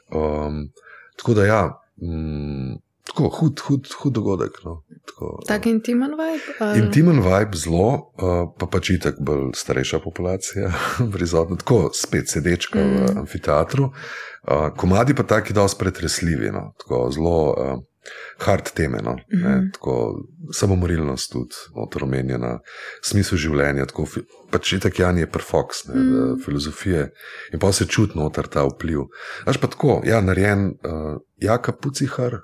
Um, 0.09 0.71
tako 1.17 1.33
da, 1.33 1.45
ja, 1.45 1.61
mm, 2.01 2.73
tako 3.05 3.29
hud, 3.29 3.61
hud, 3.67 3.87
hud 4.01 4.13
dogodek. 4.13 4.59
No? 4.65 4.83
Tako 5.05 5.31
tak 5.47 5.65
intimen 5.69 6.15
vibe? 6.17 6.57
Ali? 6.59 6.83
Intimen 6.83 7.21
vibe, 7.23 7.57
zelo, 7.57 7.87
uh, 8.17 8.45
pa 8.59 8.67
pač 8.71 8.89
itek 8.97 9.19
bolj 9.21 9.51
starejša 9.55 9.99
populacija, 10.03 10.71
prizadna, 11.15 11.59
tako 11.61 11.89
spet 11.93 12.31
sedečka 12.31 12.79
mm. 12.81 12.93
v 12.95 13.17
amfiteatru. 13.23 13.91
Uh, 14.45 14.69
komadi 14.77 15.15
pa 15.17 15.23
taki, 15.23 15.53
so 15.53 15.77
pretresljivi, 15.79 16.51
no? 16.53 16.71
tako 16.81 17.09
zelo 17.13 17.37
uh, 17.53 17.83
hard 18.45 18.71
teme, 18.73 18.99
no? 19.03 19.11
mm 19.13 19.43
-hmm. 19.43 19.71
tako 19.73 20.23
samomorilnost 20.53 21.31
tudi 21.31 21.55
otromenjena, 21.75 22.59
smisel 23.01 23.37
življenja, 23.37 23.85
tako 23.85 24.05
pač 24.51 24.73
itak 24.73 24.99
Jan 24.99 25.17
je 25.17 25.31
perfox, 25.31 25.87
ne, 25.87 25.95
mm 25.95 26.13
-hmm. 26.13 26.45
filozofije 26.45 27.09
in 27.53 27.59
pa 27.59 27.71
se 27.71 27.85
čuti 27.85 28.17
noter 28.17 28.47
ta 28.47 28.63
vpliv. 28.63 28.99
Až 29.45 29.57
pa 29.57 29.67
tako, 29.67 30.01
ja, 30.05 30.21
narejen 30.21 30.65
uh, 30.65 31.17
Jaka 31.41 31.71
Pucihar, 31.71 32.39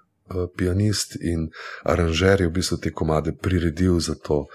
pianist 0.57 1.15
in 1.21 1.49
aranžer 1.83 2.41
je 2.41 2.47
v 2.47 2.55
bistvu 2.59 2.77
te 2.77 2.91
komade 2.91 3.33
priredil 3.33 3.99
za 3.99 4.15
to. 4.15 4.45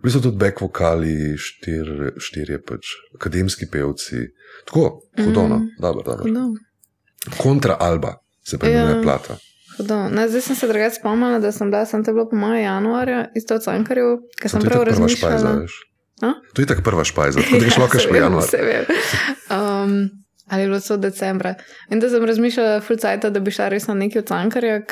V 0.00 0.08
bistvu 0.08 0.20
tudi 0.28 0.38
back 0.38 0.60
vokali, 0.60 1.36
štirje 1.38 2.12
štir 2.18 2.58
pač 2.66 2.96
akademski 3.14 3.70
pevci, 3.70 4.28
tako, 4.66 5.00
hudono, 5.16 5.58
mm 5.58 5.80
dobro, 5.80 6.02
dobro 6.02 6.28
kontra 7.38 7.76
Alba, 7.80 8.14
se 8.44 8.58
pravi, 8.58 8.74
ja. 8.74 8.86
ne 8.86 9.02
plata. 9.02 9.36
Ne, 10.10 10.28
zdaj 10.28 10.40
sem 10.40 10.56
se 10.56 10.68
drugače 10.68 10.94
spomnila, 10.94 11.38
da 11.38 11.52
sem 11.52 11.70
bila 11.70 11.86
sem 11.86 12.04
te 12.04 12.12
bilo 12.12 12.28
po 12.28 12.36
mojem 12.36 12.64
januarju, 12.64 13.24
isto 13.34 13.54
od 13.54 13.64
Cankarjev, 13.64 14.18
ker 14.40 14.50
sem 14.50 14.62
prav 14.62 14.82
razmišljala. 14.82 15.66
To 16.54 16.62
je 16.62 16.66
tako 16.66 16.82
prva 16.82 17.04
špajza, 17.04 17.40
tako 17.42 17.58
da 17.58 17.64
je 17.64 17.70
šlo 17.70 17.88
kaš 17.88 18.08
po 18.08 18.16
januarju. 18.16 18.48
Um, 19.50 20.10
ali 20.52 20.62
je 20.62 20.68
bilo 20.68 20.80
to 20.80 20.96
decembra. 20.96 21.54
In 21.90 22.00
da 22.00 22.08
sem 22.08 22.24
razmišljala, 22.24 22.80
fulcajta, 22.80 23.30
da 23.30 23.40
bi 23.40 23.50
šla 23.50 23.70
res 23.72 23.86
na 23.88 23.94
neki 23.94 24.18
od 24.20 24.28
Cankarja, 24.28 24.82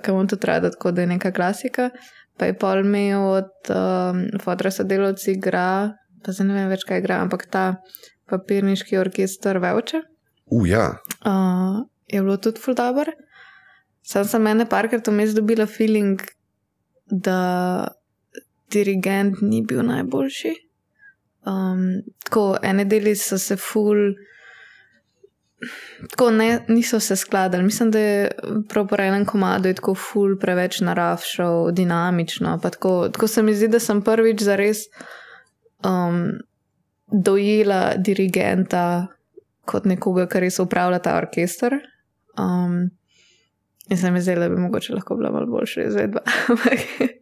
ki 0.00 0.14
vam 0.16 0.28
to 0.28 0.38
treba, 0.40 0.70
tako 0.72 0.94
da 0.96 1.04
je 1.04 1.10
neka 1.10 1.32
klasika. 1.32 1.90
Pa 2.40 2.48
je 2.48 2.56
pol 2.58 2.80
imel 2.80 3.26
od 3.28 3.68
um, 3.68 4.24
fotra 4.40 4.70
sodelovci 4.72 5.34
igra, 5.36 5.92
pa 6.24 6.32
se 6.32 6.44
ne 6.48 6.56
vem 6.56 6.72
več, 6.72 6.86
kaj 6.88 7.04
igra, 7.04 7.20
ampak 7.20 7.44
ta 7.52 7.66
papirniški 8.32 8.96
orkester 8.96 9.60
Vevče. 9.60 10.00
Uh, 10.46 10.64
ja. 10.68 10.88
uh, 11.20 11.84
je 12.08 12.24
bilo 12.24 12.40
tudi 12.40 12.64
fuldaber. 12.64 13.12
Sam 14.08 14.24
sem 14.24 14.46
ene 14.46 14.64
parkrat 14.64 15.12
vmes 15.12 15.36
dobila 15.36 15.68
feeling, 15.68 16.24
da 17.12 17.88
dirigent 18.72 19.44
ni 19.44 19.60
bil 19.60 19.84
najboljši. 19.84 20.56
Um, 21.44 22.00
tako 22.24 22.54
ene 22.64 22.88
deli 22.88 23.12
so 23.20 23.36
se 23.38 23.60
ful. 23.60 24.14
Tako 26.10 26.30
ne, 26.30 26.64
niso 26.68 27.00
se 27.00 27.16
skladali. 27.16 27.64
Mislim, 27.64 27.90
da 27.90 27.98
je 27.98 28.30
prav 28.68 28.86
po 28.88 28.96
enem 28.98 29.24
komadu 29.24 29.72
tako 29.74 29.94
ful, 29.94 30.36
preveč 30.40 30.80
naravšal, 30.80 31.70
dinamično. 31.72 32.58
Tako, 32.62 33.08
tako 33.08 33.26
se 33.28 33.42
mi 33.42 33.54
zdi, 33.54 33.68
da 33.68 33.80
sem 33.80 34.02
prvič 34.02 34.42
zares 34.42 34.84
um, 35.84 36.32
dojela 37.12 37.94
dirigenta 37.96 39.06
kot 39.64 39.84
nekoga, 39.84 40.26
ki 40.28 40.44
res 40.44 40.60
upravlja 40.60 41.00
ta 41.04 41.16
orkester. 41.16 41.78
Um, 42.38 42.90
in 43.88 43.98
se 43.98 44.10
mi 44.10 44.20
zdi, 44.20 44.34
da 44.40 44.48
bi 44.48 44.60
mogoče 44.60 44.94
lahko 44.94 45.16
bila 45.16 45.30
malo 45.30 45.46
boljša 45.46 45.88
izvedba. 45.88 46.20
Je 46.70 47.14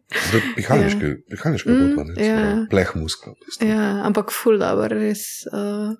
Mehaniški, 0.57 1.05
mehaniški 1.31 1.69
Mm, 1.69 1.75
mm, 1.75 2.13
ne, 2.15 2.25
ja. 2.25 2.37
yeah. 2.37 2.69
pleh 2.69 2.95
muskla. 2.95 3.33
v 3.33 3.45
bistvu. 3.45 3.67
Ja, 3.67 4.03
ampak 4.05 4.31
ful 4.31 4.59
dobro, 4.61 4.87
res. 4.93 5.45
Uh, 5.49 5.95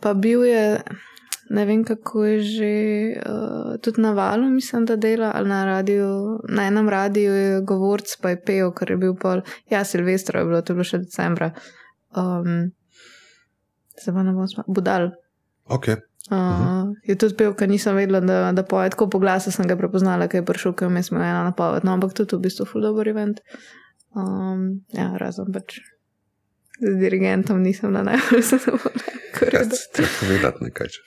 pa 0.00 0.14
bil 0.14 0.44
je, 0.46 0.80
ne 1.50 1.64
vem 1.66 1.84
kako 1.84 2.24
je 2.24 2.40
že, 2.46 2.72
uh, 3.26 3.76
tudi 3.82 4.02
na 4.02 4.12
valu, 4.16 4.50
mislim, 4.50 4.86
da 4.86 4.96
dela, 4.96 5.32
ali 5.34 5.48
na 5.48 5.64
radiju, 5.64 6.40
na 6.48 6.66
enem 6.70 6.88
radiju 6.88 7.32
je 7.34 7.60
govorc, 7.66 8.16
pa 8.22 8.34
je 8.34 8.42
pel, 8.46 8.70
ker 8.74 8.94
je 8.94 8.96
bil 8.96 9.16
pol, 9.18 9.42
ja, 9.70 9.84
Silvestro 9.84 10.40
je 10.40 10.46
bilo, 10.46 10.62
to 10.62 10.72
je 10.72 10.78
bilo 10.78 10.86
še 10.86 11.02
decembra. 11.06 11.50
Um, 12.16 12.70
se 13.98 14.14
pa 14.14 14.22
ne 14.22 14.32
bom 14.32 14.48
smal, 14.48 14.64
budal. 14.68 15.10
Okay. 15.66 15.98
Uh, 15.98 16.06
Mhm. 16.30 16.94
Je 17.04 17.16
tudi 17.18 17.34
pel, 17.34 17.54
ker 17.54 17.68
nisem 17.68 17.96
vedela, 17.96 18.20
da, 18.20 18.52
da 18.52 18.62
poje 18.62 18.90
tako 18.90 19.08
po 19.10 19.18
glasu, 19.18 19.50
sem 19.50 19.66
ga 19.66 19.76
prepoznala, 19.76 20.28
ker 20.28 20.40
je 20.40 20.46
prišel, 20.46 20.74
ker 20.78 20.88
mi 20.88 21.02
smo 21.02 21.18
ena 21.18 21.42
napoved. 21.44 21.84
No, 21.84 21.96
ampak 21.98 22.14
tudi 22.14 22.36
v 22.36 22.46
bistvu 22.46 22.66
ful 22.66 22.84
dober 22.86 23.08
event. 23.08 23.40
Um, 24.14 24.84
ja, 24.94 25.10
razen 25.18 25.50
pač 25.54 25.80
z 26.80 27.00
dirigentom 27.00 27.62
nisem 27.62 27.92
na 27.92 28.02
najbolj 28.02 28.42
zadovoljna. 28.50 29.04
Ja, 29.42 29.60
Treba 29.92 30.10
povedati 30.20 30.64
nekaj. 30.64 30.88
Če. 30.88 31.00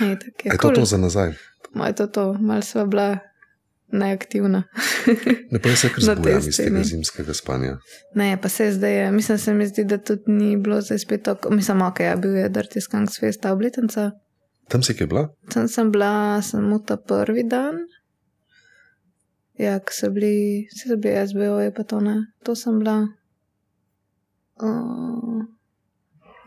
Je, 0.00 0.18
tak, 0.18 0.44
Je 0.44 0.58
to 0.58 0.70
to 0.70 0.84
za 0.84 0.98
nazaj? 0.98 1.32
Moj 1.74 1.92
to 1.92 2.06
to, 2.06 2.32
mal 2.34 2.62
sva 2.62 2.84
bila 2.84 3.18
neaktivna. 3.88 4.62
Ne 5.52 5.58
pa 5.58 5.70
se 5.70 5.88
kar 5.88 6.02
Na 6.04 6.14
tej 6.14 6.22
zbujam 6.22 6.48
iz 6.48 6.56
tega 6.56 6.82
zimskega 6.82 7.34
spanja. 7.34 7.76
ne, 8.14 8.38
pa 8.42 8.48
se 8.48 8.72
zdaj 8.72 8.94
je, 8.94 9.10
mislim, 9.12 9.38
se 9.38 9.54
mi 9.54 9.66
zdi, 9.66 9.84
da 9.84 9.98
tudi 9.98 10.22
ni 10.26 10.56
bilo 10.56 10.80
zdaj 10.80 10.98
spet 10.98 11.22
tako, 11.22 11.50
mislim, 11.50 11.82
ok, 11.82 12.00
ja, 12.00 12.16
bil 12.16 12.36
je 12.36 12.50
Dirty 12.50 12.80
Skunks 12.80 13.20
Fest, 13.20 13.40
ta 13.40 13.52
obletnica. 13.52 14.10
Tam 14.68 14.82
si 14.82 14.94
kje 14.94 15.06
bila? 15.06 15.28
Tam 15.52 15.68
sem 15.68 15.92
bila 15.92 16.42
samo 16.42 16.78
ta 16.78 16.96
prvi 16.96 17.42
dan. 17.42 17.74
Ja, 19.54 19.78
ko 19.78 19.92
so 19.92 20.10
bili, 20.10 20.66
vse 20.68 20.88
so 20.88 20.96
bili 20.96 21.28
SBO, 21.28 21.60
je 21.60 21.74
pa 21.74 21.82
to 21.82 22.00
ne. 22.00 22.16
To 22.44 22.54
sem 22.54 22.78
bila. 22.78 23.06
Uh, 24.62 25.44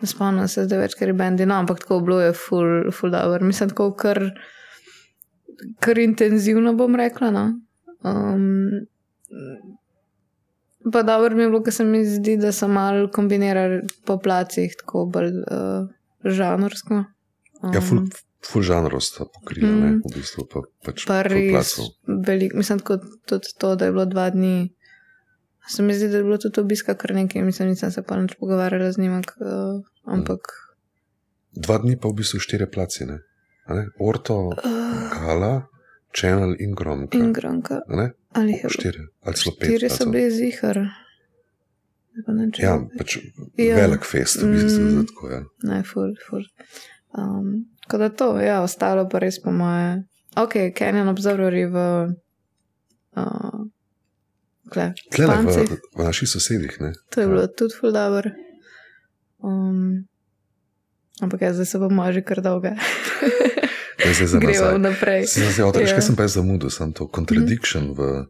ne 0.01 0.08
spomnim 0.08 0.48
se 0.48 0.63
zdaj 0.66 0.80
več, 0.86 0.96
ker 1.00 1.12
je 1.12 1.18
bendi, 1.18 1.46
no, 1.50 1.60
ampak 1.62 1.84
tako 1.84 2.00
bilo 2.06 2.22
je 2.24 2.34
full, 2.34 2.92
full 2.96 3.12
dobro. 3.13 3.46
Mislim, 3.46 3.70
tako 3.74 3.92
kar, 4.00 4.22
kar 5.84 6.00
intenzivno 6.00 6.74
bom 6.80 6.96
rekla. 7.00 7.32
No. 7.36 7.46
Um, 8.08 8.88
pa 10.94 11.04
dobro 11.04 11.36
mi 11.36 11.44
je 11.44 11.51
bilo, 11.51 11.62
ker 11.63 11.75
se 11.75 11.86
mi 11.86 12.01
zdi, 12.08 12.38
da 12.39 12.54
so 12.56 12.68
malo 12.72 13.10
kombinirali 13.13 13.84
po 14.08 14.18
placih, 14.24 14.74
tako 14.80 15.06
bolj 15.13 15.36
uh, 15.44 15.86
žanrsko. 16.24 17.04
Um, 17.60 17.74
Ja, 17.75 17.82
ful, 17.84 18.06
ful 18.46 18.63
žanrov 18.63 19.04
sta 19.04 19.28
pokrila, 19.28 19.68
mm. 19.68 19.80
ne, 19.84 19.92
Mm. 19.98 20.01
v 20.06 20.16
bistvu 20.16 20.48
pa, 20.48 20.63
pač 20.86 21.04
Pa 21.10 21.22
res 21.28 21.75
veliko, 22.08 22.58
mislim, 22.58 22.80
tako 22.80 23.01
tudi 23.28 23.51
to, 23.60 23.75
da 23.75 23.89
je 23.89 23.92
bilo 23.92 24.06
dva 24.08 24.30
dni. 24.32 24.70
Se 25.68 25.84
mi 25.84 25.94
zdi, 25.94 26.08
da 26.08 26.18
je 26.18 26.24
bilo 26.24 26.38
tudi 26.38 26.60
obiska 26.60 26.94
kar 26.94 27.13
nekaj, 27.13 27.42
mislim, 27.42 27.70
nisem 27.70 27.92
se 27.92 28.01
pa 28.01 28.18
nič 28.18 28.34
pogovarjala 28.36 28.92
z 28.92 28.98
njim, 28.98 29.13
uh, 29.13 29.24
ampak. 30.06 30.39
Dva 31.54 31.78
dni 31.78 31.98
pa 31.98 32.08
v 32.08 32.13
bistvu 32.13 32.39
štiri 32.39 32.66
placi, 32.66 33.06
ne? 33.06 33.20
A 33.66 33.74
ne? 33.74 33.88
Orto, 34.00 34.50
Uh, 34.50 34.56
Gala, 35.12 35.68
Channel 36.12 36.56
in 36.60 36.74
Gromka. 36.74 37.18
in 37.18 37.34
granka. 37.34 37.82
a 37.88 37.96
ne? 37.96 38.12
Ali 38.32 38.51
jih 38.51 38.58
je 38.58 38.62
bilo? 38.63 38.70
Štiri, 38.72 39.00
ali 39.22 39.36
celo 39.36 39.56
pet. 39.56 39.68
Štiri 39.68 39.89
so 39.89 40.06
bili 40.06 40.32
zihar. 40.32 40.78
Ja, 42.58 42.74
je- 42.74 42.98
pač 42.98 43.18
Ja. 43.58 43.75
velik 43.78 44.04
fest, 44.04 44.42
v 44.42 44.51
bistvu. 44.51 44.82
Mm. 44.82 44.96
Mm. 44.96 45.06
Tako, 45.06 45.30
ja. 45.30 45.42
Ne, 45.63 45.84
ful, 45.84 46.16
ful. 46.20 46.44
Um, 47.12 47.48
tako 47.82 47.98
da 47.98 48.10
to, 48.12 48.39
ja, 48.39 48.62
ostalo 48.62 49.08
pa 49.08 49.20
res 49.20 49.39
po 49.39 49.51
moje. 49.51 50.04
Ok, 50.36 50.54
Canyon 50.74 51.08
Observer 51.08 51.54
je 51.54 51.68
v. 51.68 51.78
Uh, 53.16 53.70
kle, 54.70 54.94
Tlele 55.10 55.36
v, 55.42 55.66
v 55.92 56.02
naših 56.02 56.28
sosedih. 56.28 56.78
Ne? 56.80 56.94
To 57.10 57.16
je 57.18 57.26
Ja. 57.26 57.30
bilo 57.30 57.48
tudi 57.50 57.74
ful 57.74 57.92
dobro. 57.92 58.30
Um, 59.40 60.06
ampak 61.18 61.42
jaz 61.42 61.60
se 61.62 61.78
bom 61.78 61.92
že 62.08 62.22
kar 62.22 62.40
dolga. 62.40 62.76
Je 64.00 64.14
zdaj 64.16 64.28
za 64.28 64.38
Gremo 64.38 64.78
nazaj. 64.80 65.26
zdaj 65.26 65.66
otreš, 65.66 65.90
Ja. 65.90 65.94
kaj 65.94 66.02
sem 66.02 66.16
pa 66.16 66.24
jaz 66.24 66.34
zamudil, 66.34 66.70
sem 66.70 66.90
to 66.90 67.04
contradiction, 67.06 67.92
v, 67.92 68.26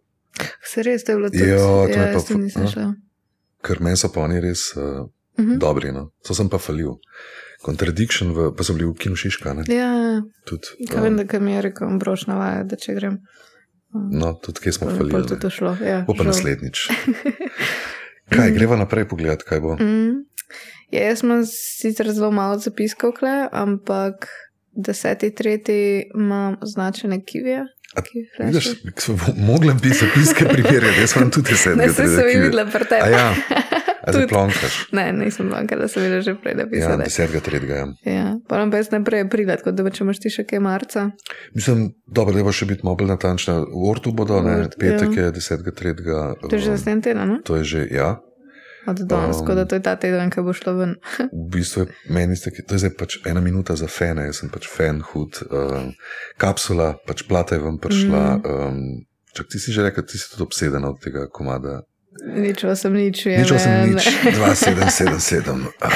Se 0.63 0.81
res, 0.81 1.03
to 1.03 1.11
je 1.11 1.15
bilo 1.15 1.29
tudi. 1.29 1.45
Ja, 1.45 1.57
to 1.57 1.85
je 1.85 1.93
ja, 1.93 2.03
pa 2.03 2.09
jaz 2.11 2.23
tudi 2.23 2.33
fu- 2.33 2.41
nisem 2.41 2.63
a? 2.63 2.67
šla. 2.67 2.87
ker 3.61 3.77
meni 3.79 3.95
so 3.95 4.07
pa 4.07 4.21
oni 4.21 4.39
res 4.39 4.73
uh, 4.73 5.05
Mhm. 5.37 5.57
dobri. 5.57 5.91
No. 5.91 6.09
To 6.21 6.33
sem 6.33 6.47
pa 6.47 6.57
falil. 6.57 6.97
Contradiction, 7.59 8.31
v, 8.31 8.51
pa 8.51 8.61
so 8.61 8.73
bili 8.73 8.85
v 8.85 8.93
Kinu 8.93 9.15
Šiška. 9.15 9.53
Ne? 9.53 9.63
Ja, 9.67 10.19
Tudi, 10.43 10.83
kaj 10.85 10.99
vem, 11.01 11.15
da 11.15 11.23
kam 11.25 11.43
je 11.45 11.61
rekel, 11.61 11.87
broš 11.95 12.25
navaja, 12.25 12.63
da 12.63 12.75
če 12.75 12.93
grem. 12.93 13.19
Um, 13.89 14.09
no, 14.13 14.33
tudi 14.35 14.59
kje 14.61 14.71
smo 14.73 14.87
falili. 14.89 15.11
pol 15.11 15.25
tudi 15.25 15.41
to 15.41 15.49
šlo. 15.49 15.77
Ja, 15.81 16.01
Bo 16.01 16.13
pa 16.13 16.23
žal. 16.23 16.31
naslednjič. 16.31 16.87
Kaj, 18.29 18.51
greva 18.51 18.77
naprej 18.77 19.07
pogledat, 19.07 19.43
kaj 19.43 19.59
bo. 19.59 19.73
Mm. 19.75 20.25
Ja, 20.89 21.03
jaz 21.03 21.19
sem 21.19 21.31
sicer 21.45 22.09
zelo 22.09 22.31
malo 22.31 22.57
zapiskal, 22.57 23.11
kle, 23.11 23.49
ampak 23.51 24.29
deseti, 24.71 25.31
tretji 25.31 25.81
imam 26.15 26.57
označene 26.61 27.21
kivije. 27.21 27.65
A 27.89 28.01
kiwi 28.01 28.21
Vidiš, 28.39 28.67
flashe. 28.85 29.33
mogla 29.37 29.73
bi 29.73 29.89
zapiske 29.89 30.45
primerjati, 30.45 30.99
jaz 30.99 31.09
sem 31.13 31.31
tudi 31.31 31.55
sedem. 31.55 31.77
Ne, 31.79 31.89
se 31.89 32.05
sem 32.05 32.27
jih 32.29 32.39
videla 32.39 32.65
pri 32.65 32.85
tebi. 32.85 33.11
ja, 33.11 33.33
a 33.49 33.61
zdaj 34.03 34.13
Tudi. 34.13 34.27
plonkaš. 34.27 34.75
Ne, 34.97 35.05
nisem 35.13 35.49
banka, 35.49 35.75
da 35.75 35.87
sem 35.87 36.03
videla 36.03 36.21
že 36.21 36.35
prej 36.35 36.53
Ja, 36.53 36.63
napisane. 36.63 37.03
desetega, 37.03 37.39
tretjega. 37.39 37.75
Ja. 37.75 37.87
Ja, 38.05 38.27
pa 38.47 38.57
nam 38.57 38.71
pa 38.71 38.77
jaz 38.77 38.91
naprej 38.91 39.25
aprila, 39.27 39.57
tako 39.57 39.71
da 39.71 39.89
če 39.89 40.03
imaš 40.03 40.19
ti 40.19 40.29
še 40.29 40.45
kaj 40.45 40.59
marca. 40.59 41.09
Mislim, 41.55 41.89
dobro, 42.07 42.33
da 42.33 42.43
bo 42.43 42.51
še 42.51 42.65
biti 42.65 42.81
malo 42.83 42.95
bolj 42.95 43.11
natančna. 43.11 43.59
V 43.65 43.83
Ortu 43.89 44.11
bodo, 44.11 44.39
ne, 44.41 44.61
Ort, 44.63 44.79
petek 44.79 45.11
ja. 45.11 45.27
je 45.27 45.31
desetega, 45.31 45.71
tretjega. 45.71 46.17
To 46.39 46.51
je 46.51 46.59
že 46.59 46.71
naslednji 46.71 47.01
teden, 47.03 47.27
no? 47.27 47.37
To 47.43 47.55
je 47.55 47.63
že, 47.63 47.81
ja. 47.91 48.17
Od 48.87 48.95
danes, 49.05 49.37
Um, 49.37 49.45
da 49.45 49.65
to 49.67 49.75
je 49.75 49.83
ta 49.83 49.95
teden, 49.99 50.31
ki 50.31 50.41
bo 50.41 50.53
šlo 50.55 50.73
ven. 50.73 50.95
V 51.35 51.49
bistvu 51.51 51.83
je 51.83 51.87
meni 52.09 52.33
tako, 52.33 52.63
to 52.63 52.73
je 52.73 52.79
zdaj 52.79 52.93
pač 52.97 53.17
ena 53.27 53.41
minuta 53.43 53.75
za 53.75 53.87
fene, 53.87 54.23
jaz 54.25 54.39
sem 54.39 54.49
pač 54.49 54.65
fan 54.65 55.03
hud. 55.03 55.43
Um, 55.51 55.91
kapsula, 56.37 56.95
pač 57.05 57.27
plata 57.27 57.55
je 57.55 57.61
vam 57.61 57.77
prišla. 57.77 58.23
Mhm. 58.39 58.47
Um, 58.47 58.79
čak 59.35 59.45
ti 59.51 59.59
si 59.59 59.75
že 59.75 59.83
rekel, 59.83 60.07
ti 60.07 60.17
si 60.17 60.25
tudi 60.31 60.43
obsedena 60.43 60.89
od 60.89 60.97
tega 61.03 61.27
komada. 61.29 61.83
Nič 62.25 62.65
sem 62.75 62.93
nič, 62.93 63.25
je. 63.25 63.37
Nič 63.39 63.51
sem 63.55 63.95
nič, 63.95 64.03
2777, 64.35 65.71
ah, 65.85 65.93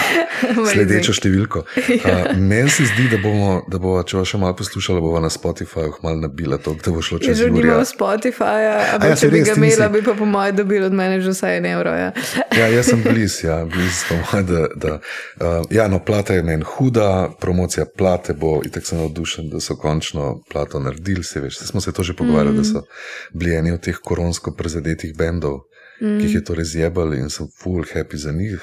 sledečo 0.71 1.11
številko. 1.15 1.63
Uh, 1.63 2.33
meni 2.39 2.71
se 2.71 2.87
zdi, 2.87 3.09
da 3.11 3.19
bomo, 3.19 3.63
da 3.67 3.79
bo, 3.81 3.95
če 4.01 4.19
bo 4.19 4.23
še 4.27 4.39
malo 4.39 4.55
poslušala, 4.57 5.03
bo 5.03 5.19
na 5.19 5.31
Spotifyju 5.33 5.99
malo 6.05 6.23
nabila 6.23 6.59
to, 6.61 6.75
da 6.79 6.93
bo 6.95 7.03
šlo 7.03 7.19
Če 7.19 7.31
čez 7.31 7.43
že 7.43 7.49
nimam. 7.51 7.83
Spotifyja, 7.83 8.59
ja, 8.63 8.75
ampak 8.95 9.15
če 9.15 9.19
saj 9.25 9.33
bi 9.33 9.41
res, 9.41 9.49
ga 9.49 9.57
imela, 9.59 9.89
bi 9.91 10.03
pa 10.05 10.15
po 10.17 10.27
mojem 10.29 10.55
dobila 10.61 10.87
od 10.87 10.95
mene 10.95 11.19
že 11.23 11.33
vsaj 11.35 11.59
en 11.59 11.67
evro. 11.73 11.91
Ja. 11.91 12.09
Ja, 12.53 12.69
jaz 12.71 12.93
sem 12.93 13.03
bliz, 13.03 13.39
ja, 13.43 13.59
bliz 13.67 14.03
smo, 14.05 14.19
da, 14.47 14.67
da 14.79 14.93
uh, 14.99 15.67
ja, 15.73 15.89
no, 15.91 15.99
plata 16.03 16.37
je 16.37 16.45
meni 16.45 16.67
huda, 16.67 17.33
promocija 17.41 17.85
plate 17.89 18.37
bo, 18.37 18.61
itek 18.65 18.87
sem 18.87 19.01
navdušen, 19.01 19.51
da 19.51 19.59
so 19.63 19.75
končno 19.79 20.39
plato 20.51 20.79
naredili, 20.79 21.23
se 21.23 21.43
veš, 21.43 21.59
smo 21.67 21.81
se 21.83 21.91
to 21.91 22.03
že 22.03 22.15
pogovarjali, 22.15 22.55
mm. 22.55 22.61
da 22.61 22.63
so 22.63 22.85
bili 23.33 23.55
eni 23.55 23.75
od 23.75 23.83
teh 23.83 23.99
koronsko 24.03 24.55
prizadetih 24.55 25.15
bendov, 25.17 25.63
mm. 26.03 26.19
ki 26.19 26.25
jih 26.25 26.35
je 26.35 26.43
to 26.43 26.55
razjebali 26.55 27.17
in 27.19 27.29
sem 27.29 27.47
full 27.63 27.83
happy 27.93 28.15
za 28.19 28.31
njih. 28.31 28.59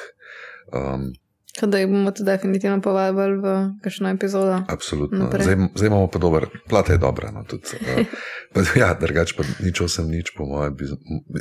Um, 0.73 1.11
Tako 1.54 1.66
da 1.66 1.78
jih 1.78 1.88
bomo 1.90 2.11
to 2.14 2.23
definitivno 2.25 2.78
povabili 2.80 3.40
v 3.42 3.75
kakšno 3.82 4.09
epizodo. 4.14 4.62
absolutno. 4.68 5.18
Naprej. 5.18 5.42
Zdaj, 5.42 5.56
zdaj 5.75 5.87
imamo 5.87 6.06
pa 6.06 6.18
dober, 6.18 6.47
plata 6.68 6.92
je 6.94 6.99
dobra. 7.02 7.30
No, 7.35 7.42
tudi, 7.44 7.75
uh, 7.80 8.06
pa, 8.54 8.61
ja, 8.78 8.94
drugače 8.94 9.35
pa 9.37 9.42
nič 9.59 9.80
osem 9.80 10.06
nič, 10.09 10.30
po 10.37 10.47
mojem. 10.47 10.76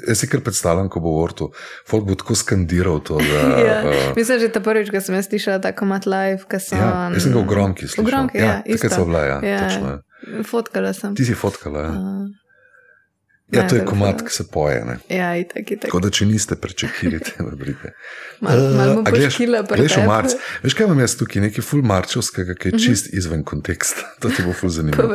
Jaz 0.08 0.18
si 0.20 0.28
kar 0.28 0.42
predstavljam, 0.42 0.90
ko 0.90 1.00
bo 1.00 1.14
vrtu, 1.24 1.52
folk 1.88 2.10
bo 2.10 2.18
tako 2.18 2.36
skandiral 2.36 3.00
to, 3.06 3.22
da. 3.22 3.46
Ja. 3.70 3.78
uh, 3.86 4.18
Mislim, 4.18 4.40
že 4.42 4.50
ta 4.50 4.60
prvič, 4.66 4.90
ko 4.90 4.98
sem 5.02 5.16
jaz 5.16 5.30
slišala 5.30 5.62
tako 5.62 5.86
mat 5.86 6.10
live, 6.10 6.42
ko 6.50 6.58
sem. 6.60 6.82
Ja, 6.82 7.14
jaz 7.14 7.24
sem 7.24 7.38
ga 7.38 7.40
v 7.40 7.48
gromki 7.54 7.86
slišal. 7.88 8.04
V 8.04 8.10
gromki, 8.10 8.38
ja, 8.42 8.60
takrat 8.66 8.98
so 8.98 9.06
bila, 9.06 9.22
ja, 9.30 9.38
Ja. 9.46 9.62
točno. 9.70 9.88
je. 9.94 10.44
Fotkala 10.44 10.92
sem. 10.94 11.14
Ti 11.16 11.24
si 11.24 11.38
fotkala, 11.38 11.80
ja. 11.86 11.94
Uh, 11.94 12.28
Ja, 13.52 13.68
to 13.68 13.76
je 13.76 13.86
fajn. 13.86 14.18
ki 14.26 14.34
se 14.34 14.44
poje. 14.52 14.86
Ne? 14.86 15.00
Ja, 15.10 15.38
itak, 15.38 15.72
itak. 15.72 15.88
Tako 15.90 16.00
da, 16.00 16.10
če 16.10 16.26
niste 16.26 16.56
prečekirite, 16.56 17.32
vrite. 17.40 17.94
Mal, 18.46 18.60
mal 18.78 18.94
mu 18.94 19.02
Eh, 19.02 19.10
A 19.10 19.12
gleš- 19.12 19.26
poškila 19.26 19.62
Glej, 19.62 19.88
v 19.98 20.06
marc. 20.08 20.36
Veš, 20.64 20.74
kaj 20.74 20.86
imam 20.86 21.00
jaz 21.00 21.16
tukaj, 21.18 21.42
nekaj 21.42 21.66
ful 21.66 21.82
marčevskega, 21.82 22.56
ki 22.56 22.70
je 22.70 22.80
čist 22.80 23.10
izven 23.14 23.44
konteksta. 23.44 24.06
To 24.22 24.30
ti 24.30 24.46
bo 24.46 24.54
ful 24.54 24.70
zanimivo. 24.70 25.10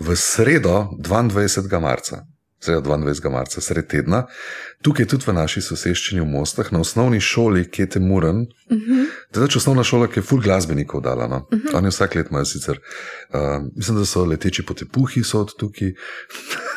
V 0.00 0.16
sredo, 0.16 0.88
22. 0.98 1.80
marca, 1.80 2.24
Zdaj, 2.58 2.82
22. 2.82 3.30
marca, 3.30 3.60
sred 3.60 3.86
tedna. 3.86 4.24
Tukaj 4.82 5.06
tudi 5.06 5.22
v 5.26 5.32
naši 5.36 5.62
soseščini 5.62 6.20
v 6.20 6.26
Mostah, 6.26 6.72
na 6.74 6.80
osnovni 6.82 7.20
šoli 7.22 7.68
Kete 7.70 8.00
Muren. 8.02 8.36
Uh 8.66 8.76
-huh. 8.78 9.04
To 9.32 9.40
je 9.40 9.48
osnovna 9.56 9.84
šola, 9.84 10.08
ki 10.08 10.18
je 10.18 10.22
full 10.22 10.42
glasbenikov 10.42 11.02
dala. 11.02 11.28
No? 11.28 11.36
Uh 11.36 11.58
-huh. 11.58 11.76
Oni 11.76 11.88
vsak 11.88 12.14
let 12.14 12.26
imajo 12.30 12.44
sicer, 12.44 12.78
uh, 12.78 13.62
mislim, 13.76 13.98
da 13.98 14.04
so 14.04 14.24
leteči 14.24 14.66
potepuhi, 14.66 15.22
so 15.24 15.40
od 15.40 15.54
tukaj. 15.58 15.92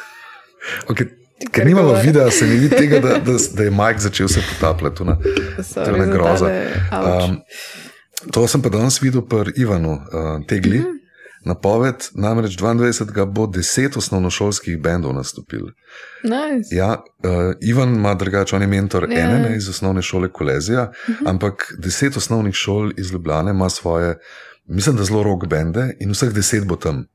okay. 0.87 1.07
Ker 1.51 1.65
nimamo 1.65 1.93
videa, 2.03 2.31
se 2.31 2.45
mi 2.45 2.55
vidi 2.55 2.69
tega, 2.69 2.99
da, 2.99 3.17
da, 3.17 3.31
da 3.57 3.63
je 3.63 3.71
Mike 3.71 3.99
začel 3.99 4.27
se 4.27 4.41
potapljati. 4.53 5.03
To 5.73 5.95
je 5.95 6.07
groza. 6.07 6.45
Um, 6.45 7.39
to 8.31 8.47
sem 8.47 8.61
pa 8.61 8.69
danes 8.69 9.01
videl 9.01 9.21
pri 9.21 9.51
Ivanu 9.57 9.91
uh, 9.91 10.45
Tegli. 10.47 10.79
Uh 10.79 10.85
-huh. 10.85 11.01
Napoved, 11.45 11.95
namreč 12.13 12.57
22. 12.57 13.25
bo 13.25 13.47
10 13.47 13.97
osnovnošolskih 13.97 14.81
bendov 14.81 15.13
nastopil. 15.13 15.73
Nice. 16.23 16.75
Ja, 16.75 17.01
uh, 17.23 17.55
Ivan 17.61 17.95
ima 17.95 18.13
drugače, 18.13 18.55
on 18.55 18.61
je 18.61 18.67
mentor 18.67 19.07
yeah. 19.07 19.17
Ja. 19.17 19.35
ene 19.35 19.57
iz 19.57 19.69
osnovne 19.69 20.01
šole 20.01 20.29
Kolezija, 20.29 20.91
mhm. 21.09 21.13
-huh. 21.13 21.29
ampak 21.29 21.73
10 21.79 22.17
osnovnih 22.17 22.53
šol 22.55 22.91
iz 22.97 23.11
Ljubljana 23.11 23.51
ima 23.51 23.69
svoje, 23.69 24.19
mislim, 24.65 24.95
da 24.95 25.03
zelo 25.03 25.23
rock 25.23 25.45
bende 25.47 25.95
in 25.99 26.11
vseh 26.11 26.29
10 26.29 26.65
bo 26.65 26.75
tam. 26.75 27.05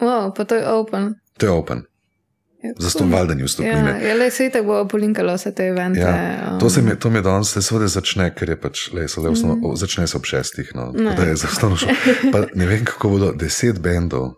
Wow, 0.00 0.36
pa 0.36 0.44
to 0.44 0.54
je 0.54 0.68
open. 0.68 1.14
To 1.38 1.46
je 1.46 1.52
open. 1.52 1.82
Ja, 2.64 2.72
za 2.78 2.98
to 2.98 3.04
valjanje 3.06 3.44
vstopnine. 3.44 3.90
Ja, 4.02 4.08
ja 4.08 4.14
le 4.14 4.30
se 4.30 4.50
tako 4.50 4.88
polinkalo 4.90 5.34
vse 5.34 5.54
te 5.54 5.66
evente. 5.66 6.00
Ja, 6.00 6.50
um. 6.52 6.60
to, 6.60 6.70
se 6.70 6.82
mi, 6.82 6.96
to 6.98 7.10
mi 7.10 7.20
danes 7.22 7.52
se 7.52 7.62
seveda 7.62 7.88
začne, 7.92 8.30
ker 8.34 8.54
je 8.54 8.56
pač, 8.60 8.86
le, 8.92 9.04
le 9.04 9.28
osnovno, 9.28 9.56
mm. 9.56 9.76
začne 9.76 10.06
se 10.08 10.16
ob 10.16 10.24
šestih. 10.24 10.70
No, 10.74 10.86
ne. 10.94 11.12
Da 11.16 11.26
je 11.28 11.36
za 11.36 11.50
osnovno 11.52 11.76
šolo. 11.76 11.92
Pa 12.32 12.46
ne 12.54 12.66
vem, 12.66 12.84
kako 12.88 13.08
bodo 13.08 13.32
deset 13.36 13.82
bendov. 13.84 14.30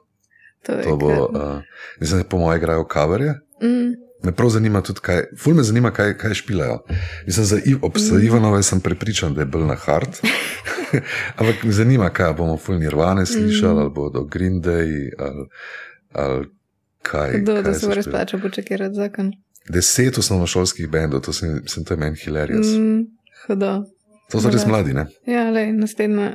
To, 0.67 0.75
to 0.83 0.97
bo, 0.97 1.13
uh, 1.13 1.85
mislim, 2.01 2.25
po 2.25 2.43
mojem 2.43 2.59
igrajo 2.59 2.89
kaverje. 2.91 3.37
Mm. 3.63 3.95
Me 4.27 4.35
prav 4.35 4.51
zanima 4.51 4.83
tudi, 4.83 5.01
kaj, 5.07 5.23
ful 5.39 5.55
me 5.55 5.63
zanima, 5.63 5.95
kaj, 5.95 6.17
kaj 6.19 6.35
špilajo. 6.35 6.81
Mislim, 7.27 7.47
za, 7.47 7.61
ob, 7.83 7.95
mm. 7.95 8.25
Ivanove 8.27 8.63
sem 8.63 8.81
prepričan, 8.81 9.35
da 9.35 9.47
je 9.47 9.53
bil 9.55 9.67
na 9.67 9.79
hard. 9.79 10.19
Ampak 11.39 11.63
me 11.63 11.73
zanima, 11.73 12.11
kaj 12.11 12.35
bomo 12.35 12.59
ful 12.59 12.83
nirvane 12.83 13.27
slišali, 13.27 13.75
mm. 13.75 13.79
ali 13.79 13.91
bodo 13.95 14.25
Green 14.25 14.63
Day, 14.63 15.15
ali, 15.19 15.49
ali 16.13 16.56
kaj. 17.07 17.41
Kdo, 17.43 17.59
kaj 17.59 17.67
da 17.67 17.75
se 17.79 17.95
res 17.95 18.09
plača 18.11 18.41
počakati 18.43 18.91
zakon? 18.95 19.33
Deset 19.73 20.19
osnovnošolskih 20.19 20.89
bendov, 20.91 21.25
to 21.27 21.35
sem, 21.35 21.61
sem 21.71 21.85
to 21.87 21.97
meni 21.99 22.19
hilarious. 22.21 22.75
Mm, 22.75 23.07
hudo. 23.47 23.73
To 24.31 24.43
so 24.43 24.51
res 24.51 24.67
mladi, 24.67 24.95
ne? 24.95 25.07
Ja, 25.27 25.49
le, 25.55 25.69
naslednji, 25.75 26.29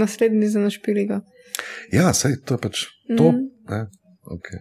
naslednji 0.00 0.48
za 0.52 0.64
našpili 0.64 1.06
ga. 1.08 1.20
Ja, 1.92 2.12
sej, 2.16 2.38
to 2.44 2.56
je 2.56 2.64
pač 2.64 2.84
to. 3.08 3.32
Mm. 3.32 3.86
Okay. 4.28 4.60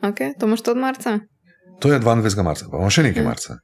Okay. 0.00 0.32
To 0.38 0.46
imaš 0.46 0.62
to 0.64 0.70
od 0.70 0.80
marca? 0.80 1.18
To 1.80 1.92
je 1.92 2.00
22. 2.00 2.42
marca, 2.42 2.64
pa 2.70 2.76
imamo 2.76 2.92
še 2.92 3.04
nekaj 3.08 3.22
ja. 3.22 3.28
marca. 3.28 3.56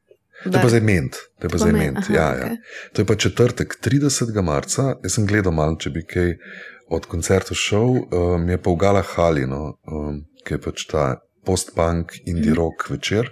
To 0.45 0.53
je 0.53 0.63
pa 0.63 0.69
zdaj 0.69 0.83
ment. 0.85 1.17
To 1.41 1.49
je 1.49 1.53
pa 1.53 1.59
zdaj 1.61 1.73
ment. 1.73 1.99
Aha, 2.03 2.15
ja, 2.15 2.27
okay. 2.33 2.41
ja. 2.41 2.91
To 2.93 3.03
je 3.03 3.07
pa 3.09 3.17
četrtek, 3.17 3.77
30. 3.85 4.33
marca. 4.45 4.89
Jaz 5.05 5.17
sem 5.17 5.29
gledal 5.29 5.55
malo, 5.57 5.79
če 5.81 5.93
bi 5.95 6.05
kaj 6.05 6.35
od 6.93 7.09
koncertov 7.11 7.59
šel, 7.59 8.05
um, 8.05 8.45
je 8.49 8.59
pa 8.61 8.71
v 8.71 8.77
Gala 8.81 9.03
Halino. 9.03 9.63
Ki 10.47 10.57
je 10.57 10.63
pač 10.63 10.87
ta 10.91 11.09
post-punk, 11.47 12.21
indie 12.25 12.53
mm. 12.53 12.59
rock 12.59 12.89
večer. 12.91 13.31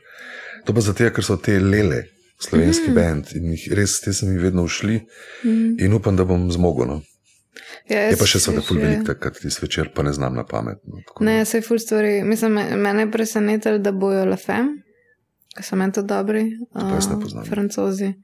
To 0.66 0.74
pa 0.74 0.82
zato, 0.84 1.06
ker 1.14 1.26
so 1.26 1.36
te 1.38 1.56
lele, 1.60 2.04
slovenski 2.42 2.90
mm. 2.90 2.94
bend 2.94 3.32
in 3.38 3.50
jih 3.54 3.66
res 3.78 3.98
te 4.02 4.14
sem 4.16 4.32
jih 4.34 4.42
vedno 4.42 4.64
ušli 4.66 5.00
mm. 5.00 5.76
in 5.84 5.96
upam, 5.96 6.16
da 6.18 6.26
bom 6.28 6.46
zmogel. 6.52 6.90
No. 6.90 7.00
Ja, 7.88 8.06
je 8.08 8.16
pa 8.18 8.26
še 8.28 8.40
seveda 8.40 8.64
ful 8.64 8.80
velik, 8.80 9.04
takrat 9.06 9.38
ti 9.42 9.50
svečer 9.52 9.90
pa 9.94 10.02
ne 10.06 10.14
znam 10.16 10.34
na 10.38 10.46
pamet. 10.48 10.80
No, 10.88 11.02
ne, 11.26 11.42
se 11.44 11.60
je 11.60 11.66
ful 11.66 11.78
stvari. 11.78 12.22
Mislim, 12.26 12.58
mene 12.80 13.04
je 13.04 13.10
presenetilo, 13.12 13.78
da 13.78 13.92
bojo 13.92 14.24
lafem, 14.26 14.72
ker 15.54 15.66
so 15.66 15.78
meni 15.78 15.94
to 15.94 16.02
dobri. 16.06 16.46
Uh, 16.72 16.96
francozi. 17.48 18.14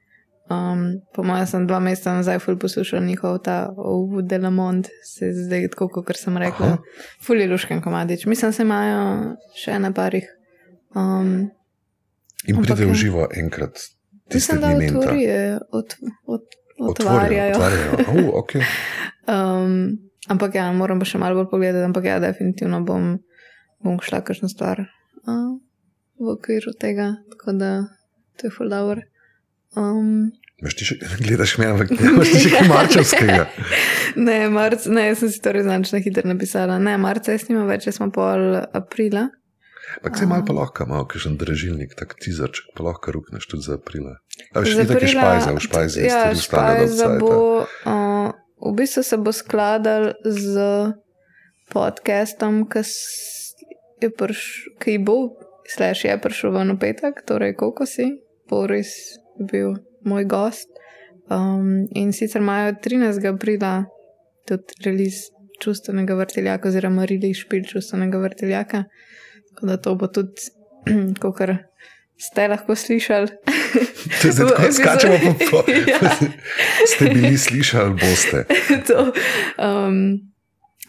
Um, 0.51 0.99
po 1.15 1.23
mojem, 1.23 1.47
sem 1.47 1.67
dva 1.71 1.79
meseca 1.79 2.17
nazaj 2.19 2.41
ful 2.43 2.57
poslušal 2.59 3.05
njihov 3.07 3.39
ta 3.47 3.71
v 3.71 4.23
Delamont, 4.27 4.89
se 5.07 5.31
zdaj 5.31 5.69
tako, 5.71 5.87
kot 6.03 6.19
sem 6.19 6.35
rekel. 6.43 6.81
Ful 7.23 7.39
je 7.39 7.47
lušken 7.47 7.79
komadič. 7.85 8.27
Mislim, 8.27 8.53
se 8.53 8.67
imajo 8.67 9.37
še 9.55 9.79
na 9.79 9.93
parih. 9.95 10.27
Um, 10.99 11.53
In 12.51 12.59
pride 12.59 12.89
v 12.89 12.97
živo 12.99 13.29
enkrat. 13.31 13.79
Mislim, 14.35 14.61
da 14.61 14.75
otvorije, 14.75 15.59
od, 15.71 15.95
od, 16.27 16.43
otvarjajo. 16.79 17.55
otvarjajo. 17.55 17.93
Oh, 18.09 18.35
okay. 18.43 18.67
um, 19.31 19.99
ampak 20.29 20.55
ja, 20.55 20.67
moram 20.73 20.99
pa 20.99 21.07
še 21.07 21.23
malo 21.23 21.39
bolj 21.39 21.51
pogledati, 21.51 21.87
ampak 21.87 22.11
ja, 22.11 22.19
definitivno 22.19 22.83
bom, 22.83 23.21
bom 23.85 24.03
šla 24.03 24.23
kakšno 24.27 24.51
stvar 24.51 24.83
uh, 24.83 25.47
v 26.19 26.35
okviru 26.35 26.75
tega, 26.75 27.13
tako 27.35 27.55
da 27.55 27.73
to 28.35 28.51
je 28.51 28.55
full 28.59 28.75
hour. 28.75 29.03
Um, 29.79 30.33
ti 30.77 30.85
še 30.85 30.99
gledaš 31.25 31.57
me, 31.61 31.67
ampak 31.73 31.93
ne 31.95 32.13
imaš 32.13 32.31
še 32.43 32.51
kaj 32.55 32.69
marčevskega. 32.69 33.45
ne, 34.29 34.39
marc, 34.53 34.87
ne, 34.91 35.03
jaz 35.11 35.23
sem 35.23 35.31
si 35.33 35.43
to 35.45 35.53
res 35.57 35.69
na 35.69 35.79
hitro 35.81 36.25
napisala. 36.29 36.79
Ne, 36.83 36.97
marca 37.01 37.37
jaz 37.37 37.49
nimam 37.49 37.69
več, 37.71 37.87
jaz 37.89 38.01
smo 38.01 38.11
pol 38.15 38.41
aprila. 38.77 39.29
Pa 40.05 40.11
se 40.15 40.27
malo 40.27 40.45
pa 40.47 40.55
lahko, 40.55 40.87
malo 40.87 41.07
kakšen 41.11 41.35
držilnik, 41.41 41.97
tak 41.99 42.15
tizerček, 42.23 42.69
pa 42.77 42.85
lahko 42.87 43.11
rukneš 43.17 43.49
tudi 43.51 43.67
za 43.67 43.75
aprila. 43.79 44.13
A 44.55 44.63
veš, 44.63 44.77
ni 44.79 44.85
tako 44.87 45.07
špajza, 45.11 45.55
v 45.57 45.63
špajzi. 45.65 46.05
Ja, 46.07 46.21
špajza 46.39 47.09
bo, 47.19 47.67
uh, 47.67 48.31
v 48.63 48.73
bistvu 48.79 49.03
se 49.07 49.19
bo 49.19 49.35
skladal 49.35 50.13
z 50.23 50.55
podcastom, 51.75 52.63
ki 52.71 54.95
bo, 55.03 55.17
slash 55.67 56.07
je 56.07 56.15
prišel 56.23 56.55
v 56.55 56.79
petek, 56.79 57.27
torej 57.27 57.59
koliko 57.59 57.83
si, 57.87 58.23
Boris 58.47 59.19
bil 59.41 59.75
moj 60.05 60.25
gost. 60.25 60.69
Um, 61.31 61.87
in 61.95 62.13
sicer 62.13 62.43
imajo 62.43 62.73
13. 62.85 63.27
aprila 63.35 63.85
tudi 64.49 64.85
release 64.85 65.31
čustvenega 65.63 66.15
vrteljaka, 66.15 66.69
oziroma 66.69 67.05
release 67.05 67.45
špil 67.45 67.65
čustvenega 67.69 68.19
vrteljaka. 68.19 68.85
Tako 69.51 69.67
da 69.67 69.77
to 69.77 69.95
bo 69.95 70.09
tudi, 70.09 70.51
kot 71.23 71.41
ste 72.21 72.49
lahko 72.49 72.77
slišali. 72.77 73.29
Zdaj, 74.35 74.49
ko 74.57 74.73
skačemo 74.73 75.17
po 75.25 75.33
polu, 75.51 75.77
ja. 75.93 75.99
ste 76.87 77.09
bili 77.15 77.39
slišali, 77.39 77.95
boste. 77.95 78.45
to, 78.87 79.13
um, 79.57 80.19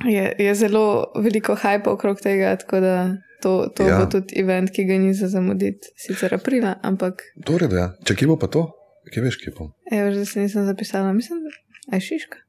je, 0.06 0.36
je 0.40 0.56
zelo 0.56 1.12
veliko 1.16 1.56
hajpa 1.56 1.92
okrog 1.92 2.20
tega, 2.22 2.56
tako 2.56 2.80
da 2.80 2.96
to, 3.42 3.54
to 3.76 3.88
ja. 3.88 3.98
bo 4.00 4.10
tudi 4.12 4.38
event, 4.42 4.72
ki 4.74 4.86
ga 4.90 5.00
ni 5.02 5.16
za 5.18 5.32
zamuditi, 5.32 5.94
sicer 6.00 6.34
aprila. 6.38 6.78
Ampak... 6.86 7.26
Torej, 7.48 7.74
ja. 7.78 7.90
Če 8.08 8.18
kje 8.20 8.30
bo 8.32 8.38
pa 8.42 8.52
to? 8.52 8.68
Kje 9.12 9.26
veš, 9.26 9.42
kje 9.42 9.56
bom? 9.58 9.74
Evo, 9.92 10.14
že 10.14 10.26
se 10.30 10.46
nisem 10.46 10.66
zapisala, 10.70 11.14
mislim, 11.14 11.44
da 11.44 11.98
je 11.98 12.06
šiška. 12.06 12.46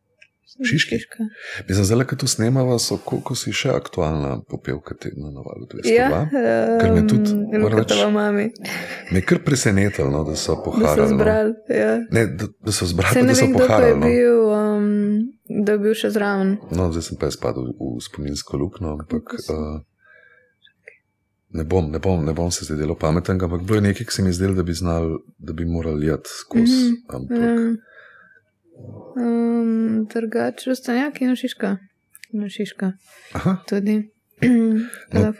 Šiški. 0.64 0.96
Mislim, 1.68 1.84
zelo, 1.84 2.04
ko 2.04 2.16
to 2.16 2.26
snemava, 2.26 2.78
so, 2.78 2.98
koliko 3.04 3.34
si 3.34 3.54
še 3.56 3.70
aktualna 3.72 4.34
popevka 4.48 4.94
tedna 5.00 5.30
na 5.32 5.40
valu 5.40 5.64
202. 5.70 5.94
Ja, 5.94 6.08
ker 6.28 6.92
me 6.92 7.04
tudi, 7.08 7.36
moram 7.56 7.80
reči, 7.80 8.66
me 9.10 9.22
je 9.22 9.22
kar 9.26 9.40
presenetilo, 9.46 10.10
no, 10.12 10.20
da 10.28 10.36
so 10.36 10.58
poharali. 10.64 10.90
Da 10.90 10.96
so 10.98 11.06
no. 11.08 11.16
zbrali, 11.16 11.54
no. 11.56 11.78
ja. 11.78 11.94
Ne, 12.12 12.26
da, 12.36 12.50
da 12.68 12.74
so 12.76 12.88
zbrali, 12.90 13.24
da 13.30 13.38
so 13.38 13.48
poharali. 13.54 13.96
Da, 13.96 14.10
bil, 14.12 14.42
um, 14.52 15.64
da 15.64 15.78
je 15.78 15.82
bil 15.86 15.96
še 15.96 16.12
zraven. 16.12 16.58
No, 16.68 16.90
zdaj 16.92 17.08
sem 17.08 17.20
pa 17.22 17.32
spadal 17.32 17.72
v 17.72 17.96
spominsko 18.04 18.60
luknjo, 18.60 18.98
ampak. 19.00 19.32
Uh, 19.48 19.80
Ne 21.52 21.64
bom, 21.64 21.90
ne, 21.90 21.98
bom, 21.98 22.24
ne 22.24 22.32
bom 22.32 22.50
se 22.50 22.64
zdaj 22.64 22.78
delo 22.78 22.94
pameten, 22.94 23.40
ampak 23.42 23.62
bilo 23.62 23.76
je 23.76 23.88
nekaj, 23.88 24.06
ki 24.06 24.12
se 24.12 24.22
mi 24.22 24.28
je 24.28 24.38
zdelo, 24.38 24.54
da 24.54 24.62
bi 24.62 24.72
znal, 24.72 25.18
da 25.38 25.52
bi 25.52 25.64
morali 25.64 26.06
jeti 26.06 26.30
skozi. 26.40 26.92
Mm 26.92 27.26
-hmm. 27.28 27.76
um, 29.16 30.06
Drugače, 30.14 30.70
rustanjak 30.70 31.20
in 31.20 31.36
šiška. 31.36 31.76
In 32.32 32.48
šiška. 32.48 32.92
Aha. 33.32 33.56
Tudi. 33.68 34.10
no, 35.12 35.32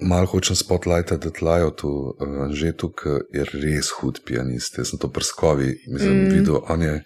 Malo 0.00 0.26
hočem 0.26 0.56
spotlightati, 0.56 1.28
da 1.28 1.32
tlajo 1.32 1.70
tu 1.70 1.88
uh, 1.88 2.50
že 2.50 2.72
tukaj, 2.72 3.12
je 3.32 3.44
res 3.44 3.90
hud 4.00 4.20
pianist. 4.26 4.78
Jaz 4.78 4.90
sem 4.90 4.98
to 4.98 5.08
prskovi, 5.08 5.76
mislim, 5.86 6.24
mm. 6.24 6.28
videl. 6.34 6.58
On 6.68 6.82
je, 6.82 7.04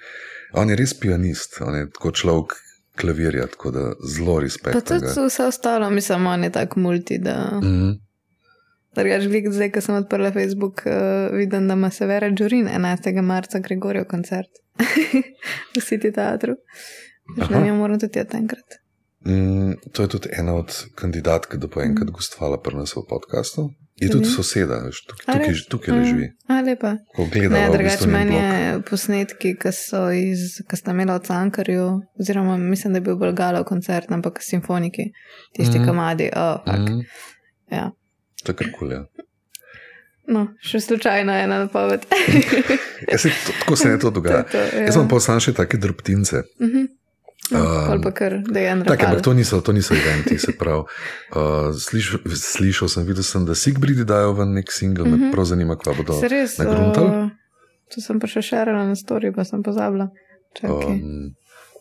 on 0.52 0.70
je 0.70 0.76
res 0.76 1.00
pianist, 1.00 1.61
on 1.61 1.74
je 1.74 1.90
tako 1.90 2.11
človek. 2.11 2.52
Klavirja, 3.00 3.46
tako 3.46 3.70
da 3.70 3.92
zelo 4.09 4.40
respekt. 4.40 4.72
Pa 4.72 4.81
tudi 4.81 5.07
vse 5.26 5.44
ostalo, 5.44 5.90
mislim, 5.90 6.26
on 6.26 6.44
je 6.44 6.50
tako 6.52 6.81
multi. 6.81 7.18
Da... 7.18 7.61
Mm 7.62 7.66
-hmm. 7.66 8.06
Drugač, 8.97 9.27
zdaj, 9.53 9.71
ko 9.75 9.81
sem 9.85 9.99
odprla 9.99 10.33
Facebook, 10.33 10.83
uh, 10.89 11.29
vidim, 11.37 11.69
da 11.69 11.77
ima 11.77 11.91
Severa 11.91 12.31
Džurin 12.33 12.69
11. 12.69 13.23
marca 13.23 13.59
Gregorijo 13.59 14.05
koncert 14.09 14.63
v 15.77 15.85
City 15.85 16.13
Teatru. 16.13 16.57
Že 17.37 17.61
ne 17.61 17.73
moram 17.73 18.01
tudi 18.01 18.19
jeti 18.19 18.37
enkrat. 18.37 18.79
Mm, 19.27 19.73
to 19.93 20.03
je 20.03 20.09
tudi 20.09 20.29
ena 20.39 20.55
od 20.55 20.85
kandidatk, 20.95 21.55
da 21.55 21.67
bo 21.67 21.83
enkrat 21.83 22.09
mm. 22.09 22.13
gostovala 22.13 22.61
pri 22.63 22.77
nas 22.77 22.97
v 22.97 23.03
podkastu. 23.09 23.71
Je 23.97 24.11
tudi 24.13 24.29
soseda, 24.29 24.77
tukaj, 25.09 25.35
tukaj, 25.35 25.55
tukaj 25.71 25.95
le 25.95 26.05
živi. 26.05 26.27
A, 26.53 26.61
lepa. 26.61 26.91
Ne, 27.51 27.63
drugače, 27.73 28.07
meni 28.13 28.37
je 28.37 28.81
posnetki, 28.91 29.55
ki 29.57 29.73
so 29.73 30.03
iz, 30.13 30.59
ki 30.69 30.77
sta 30.77 30.93
imela 30.93 31.17
v 31.17 31.25
Cankarju, 31.25 31.87
oziroma 32.21 32.59
mislim, 32.61 32.93
da 32.93 33.01
je 33.01 33.07
bil 33.09 33.17
Bolgalo 33.17 33.65
koncert, 33.65 34.13
ampak 34.13 34.43
simfoniki, 34.45 35.09
tisti 35.57 35.81
mm. 35.81 35.87
kamadi. 35.89 36.29
Oh, 36.37 36.61
mm. 36.69 37.01
Ja. 37.73 37.89
To 38.47 38.53
je 38.53 38.57
kar 38.57 38.71
kul. 38.73 38.93
Ja. 38.93 39.03
No, 40.27 40.47
še 40.59 40.81
slučajno 40.81 41.31
je 41.33 41.43
ena 41.43 41.59
napoved. 41.61 42.07
Ja, 43.07 43.19
se, 43.19 43.29
to, 43.29 43.53
tako 43.61 43.77
se 43.77 43.89
ne 43.89 43.99
to 43.99 44.11
dogaja. 44.11 44.43
To 44.43 44.51
to, 44.51 44.59
ja. 44.59 44.87
Jaz 44.87 44.97
imam 44.97 45.09
pa 45.09 45.19
samo 45.21 45.41
še 45.41 45.53
take 45.53 45.77
drobtince. 45.79 46.47
Mhm. 46.59 46.87
No, 47.47 47.61
Um, 47.93 48.01
pa 48.03 48.11
kar, 48.11 48.41
da 48.43 48.59
je 48.59 48.67
en 48.67 48.81
Tak, 48.81 48.89
rakal. 48.91 49.07
ampak 49.09 49.23
to 49.23 49.33
niso, 49.33 49.61
to 49.61 49.71
niso 49.71 49.95
eventi, 49.95 50.35
se 50.35 50.51
pravi. 50.53 50.83
Uh, 51.31 51.71
sliš, 51.87 52.17
slišal 52.27 52.89
sem, 52.89 53.05
videl 53.07 53.23
sem, 53.23 53.45
da 53.47 53.55
Sigbridi 53.55 54.03
dajo 54.05 54.33
ven 54.35 54.51
nek 54.53 54.73
singel, 54.73 55.05
mm 55.05 55.09
-hmm. 55.09 55.19
me 55.19 55.27
Mhm. 55.27 55.33
prav 55.33 55.45
zanima, 55.45 55.77
kva 55.77 55.95
bodo. 55.95 56.19
Se 56.19 56.29
res, 56.29 56.59
uh, 56.59 57.31
to 57.87 58.01
sem 58.01 58.19
pa 58.19 58.27
še 58.27 58.43
šerala 58.43 58.83
na 58.85 58.95
story, 58.95 59.31
pa 59.31 59.45
sem 59.45 59.63
pozabila. 59.63 60.09
Čakaj. 60.55 60.97
Um, 60.99 61.35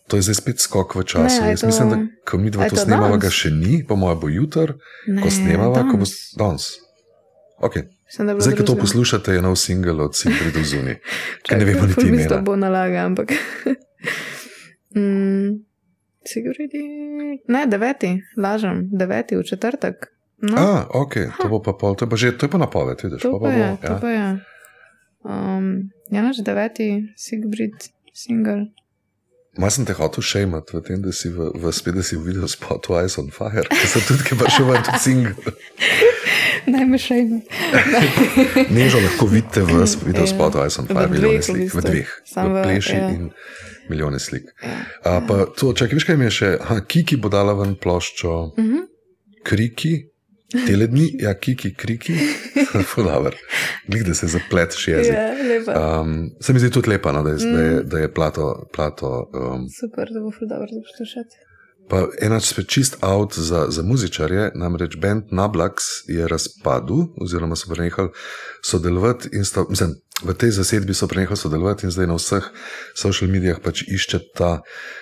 to 0.07 0.15
je 0.15 0.21
zdaj 0.23 0.35
spet 0.35 0.57
skok 0.59 0.93
v 0.93 1.03
času. 1.03 1.41
Ne, 1.41 1.47
je 1.47 1.51
Jaz 1.51 1.63
mislim, 1.63 1.89
da 1.89 1.95
to- 1.95 2.07
ko 2.23 2.37
mi 2.37 2.49
dva 2.49 2.63
je 2.63 2.69
to 2.69 2.75
to 2.75 2.81
snemava, 2.81 3.17
ga 3.17 3.29
še 3.29 3.49
ni, 3.51 3.81
po 3.81 3.95
mojem 3.95 4.19
bo 4.19 4.27
jutr, 4.29 4.73
ko 5.03 5.11
Ne, 5.19 5.31
snemava, 5.31 5.81
ko 5.83 5.95
bo 5.95 6.05
danes. 6.35 6.77
Okay. 7.57 7.83
Mislim, 8.05 8.23
da 8.23 8.33
je 8.33 8.41
Zdaj, 8.41 8.55
ko 8.55 8.63
to 8.63 8.75
poslušate, 8.75 9.31
je 9.31 9.41
nov 9.41 9.55
singel 9.55 9.97
od 9.99 10.13
Sigbridi 10.13 10.61
zunaj, 10.61 10.95
ki 10.95 11.07
Čakaj, 11.45 11.57
ne 11.57 11.65
vemo 11.65 11.81
niti 11.83 11.93
ful 11.95 12.03
mi 12.05 12.17
to 12.19 12.23
imena. 12.27 12.41
bo 12.41 12.53
nalaga, 12.55 12.99
ampak. 13.01 13.31
mm, 14.95 15.49
Siguridi. 16.23 16.81
Ne, 17.47 17.65
deveti, 17.65 18.09
lažem, 18.35 18.89
deveti 18.91 19.35
v 19.35 19.43
četrtek. 19.43 19.95
No, 20.37 20.57
A, 20.57 20.67
ok, 20.91 21.13
to 21.33 21.47
bo 21.47 21.59
pa 21.59 21.73
pol, 21.73 21.95
to 21.95 22.05
je 22.05 22.09
pa 22.09 22.15
že, 22.15 22.31
to 22.31 22.45
je 22.45 22.51
pa 22.51 22.57
napoved, 22.57 22.99
vidiš, 22.99 23.21
to 23.21 23.31
pa, 23.31 23.39
pa 23.39 23.41
pa 23.41 23.49
je, 23.49 23.65
bo. 23.65 23.77
to 23.79 23.87
Ja. 23.87 23.97
pa 23.97 24.09
je. 24.09 24.27
Um, 25.23 25.65
ja, 26.11 26.21
naš 26.21 26.37
deveti, 26.39 26.87
Sigrid, 27.15 27.73
single. 28.13 28.69
Malo 29.57 29.71
sem 29.71 29.85
te 29.87 29.93
hotel 29.95 30.23
šejmati 30.23 30.75
v 30.75 30.81
tem, 30.83 30.99
da 31.01 31.11
si 31.15 31.29
v, 31.31 31.47
v 31.55 31.71
spet, 31.71 31.95
da 31.95 32.03
si 32.03 32.17
videl 32.19 32.47
spot 32.51 32.89
Ice 33.05 33.15
on 33.21 33.29
Fire, 33.31 33.63
ki 33.63 33.87
so 33.87 34.01
tudi, 34.03 34.23
ki 34.27 34.35
pa 34.35 34.49
še 34.51 34.63
v 34.63 34.79
tudi 34.83 34.99
singel. 34.99 35.35
Naj 36.73 36.85
me 36.89 36.97
še 36.99 37.15
ima. 37.21 37.39
Nežo 38.75 38.99
lahko 38.99 39.27
vidite 39.29 39.61
v 39.63 39.85
video 40.03 40.25
Ja. 40.25 40.27
spotu 40.27 40.59
Ice 40.65 40.81
on 40.81 40.89
Fire, 40.89 41.07
milijone 41.07 41.39
slik, 41.41 41.71
v 41.71 41.81
dveh, 41.81 42.09
Samo 42.27 42.51
v 42.57 42.63
pleši 42.65 42.95
ja. 42.97 43.07
in 43.13 43.29
milijone 43.87 44.19
slik. 44.19 44.49
Ja. 44.59 44.75
A, 45.05 45.11
pa 45.21 45.45
to, 45.47 45.71
čakaj, 45.71 45.93
veš 45.93 46.07
kaj 46.09 46.17
mi 46.17 46.27
je 46.27 46.33
še, 46.33 46.49
ha, 46.59 46.79
Kiki 46.81 47.15
bo 47.15 47.29
dala 47.29 47.53
ven 47.53 47.77
ploščo 47.77 48.57
Mhm. 48.57 48.83
Kriki, 49.45 49.93
tele 50.67 50.87
dni, 50.87 51.09
ja, 51.19 51.33
Kiki, 51.33 51.73
Kriki, 51.73 52.13
Fulaver, 52.93 53.35
glih 53.87 54.03
da 54.05 54.13
se 54.13 54.27
zapleteš 54.27 54.87
jezik. 54.87 55.13
Ja. 55.13 56.01
Um, 56.01 56.29
se 56.41 56.53
mi 56.53 56.59
zdi 56.59 56.69
tudi 56.71 56.89
lepa, 56.89 57.11
no, 57.11 57.23
da, 57.23 57.29
je, 57.29 57.35
da, 57.37 57.45
Mm. 57.45 57.59
je, 57.59 57.83
da 57.83 57.97
je 57.97 58.13
plato. 58.13 58.67
plato 58.73 59.29
um, 59.33 59.65
Super, 59.81 60.07
da 60.13 60.19
bo 60.19 60.31
za 60.31 60.81
poslušati. 60.91 61.35
pa 61.89 62.07
enač 62.21 62.43
spet 62.43 62.67
čist 62.67 62.97
out 63.03 63.33
za, 63.37 63.65
za 63.69 63.83
muzičarje, 63.83 64.51
namreč 64.55 64.95
band 64.97 65.23
Nablax 65.31 65.73
je 66.07 66.27
razpadel, 66.27 66.97
oziroma 67.21 67.55
so 67.55 67.69
prenehali 67.73 68.09
sodelovati. 68.65 69.29
Sta, 69.43 69.65
mislim, 69.69 69.93
v 70.23 70.33
tej 70.33 70.51
zasedbi 70.51 70.93
so 70.93 71.07
prenehali 71.07 71.37
sodelovati 71.37 71.85
in 71.85 71.91
zdaj 71.91 72.07
na 72.07 72.15
vseh 72.15 72.43
social 72.97 73.29
medijah 73.31 73.59
pač 73.63 73.83
iščeta 73.87 74.61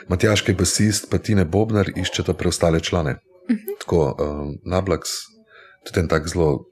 Matjaški 0.09 0.53
basist, 0.53 1.07
pa 1.11 1.17
Tine 1.17 1.45
Bobnar, 1.45 1.87
iščeta 1.95 2.33
preostale 2.33 2.79
člane. 2.79 3.15
Tako 3.79 4.15
um, 4.19 4.55
Nablax, 4.65 5.01
tudi 5.85 5.99
en 5.99 6.07
tak 6.07 6.27
zelo, 6.27 6.65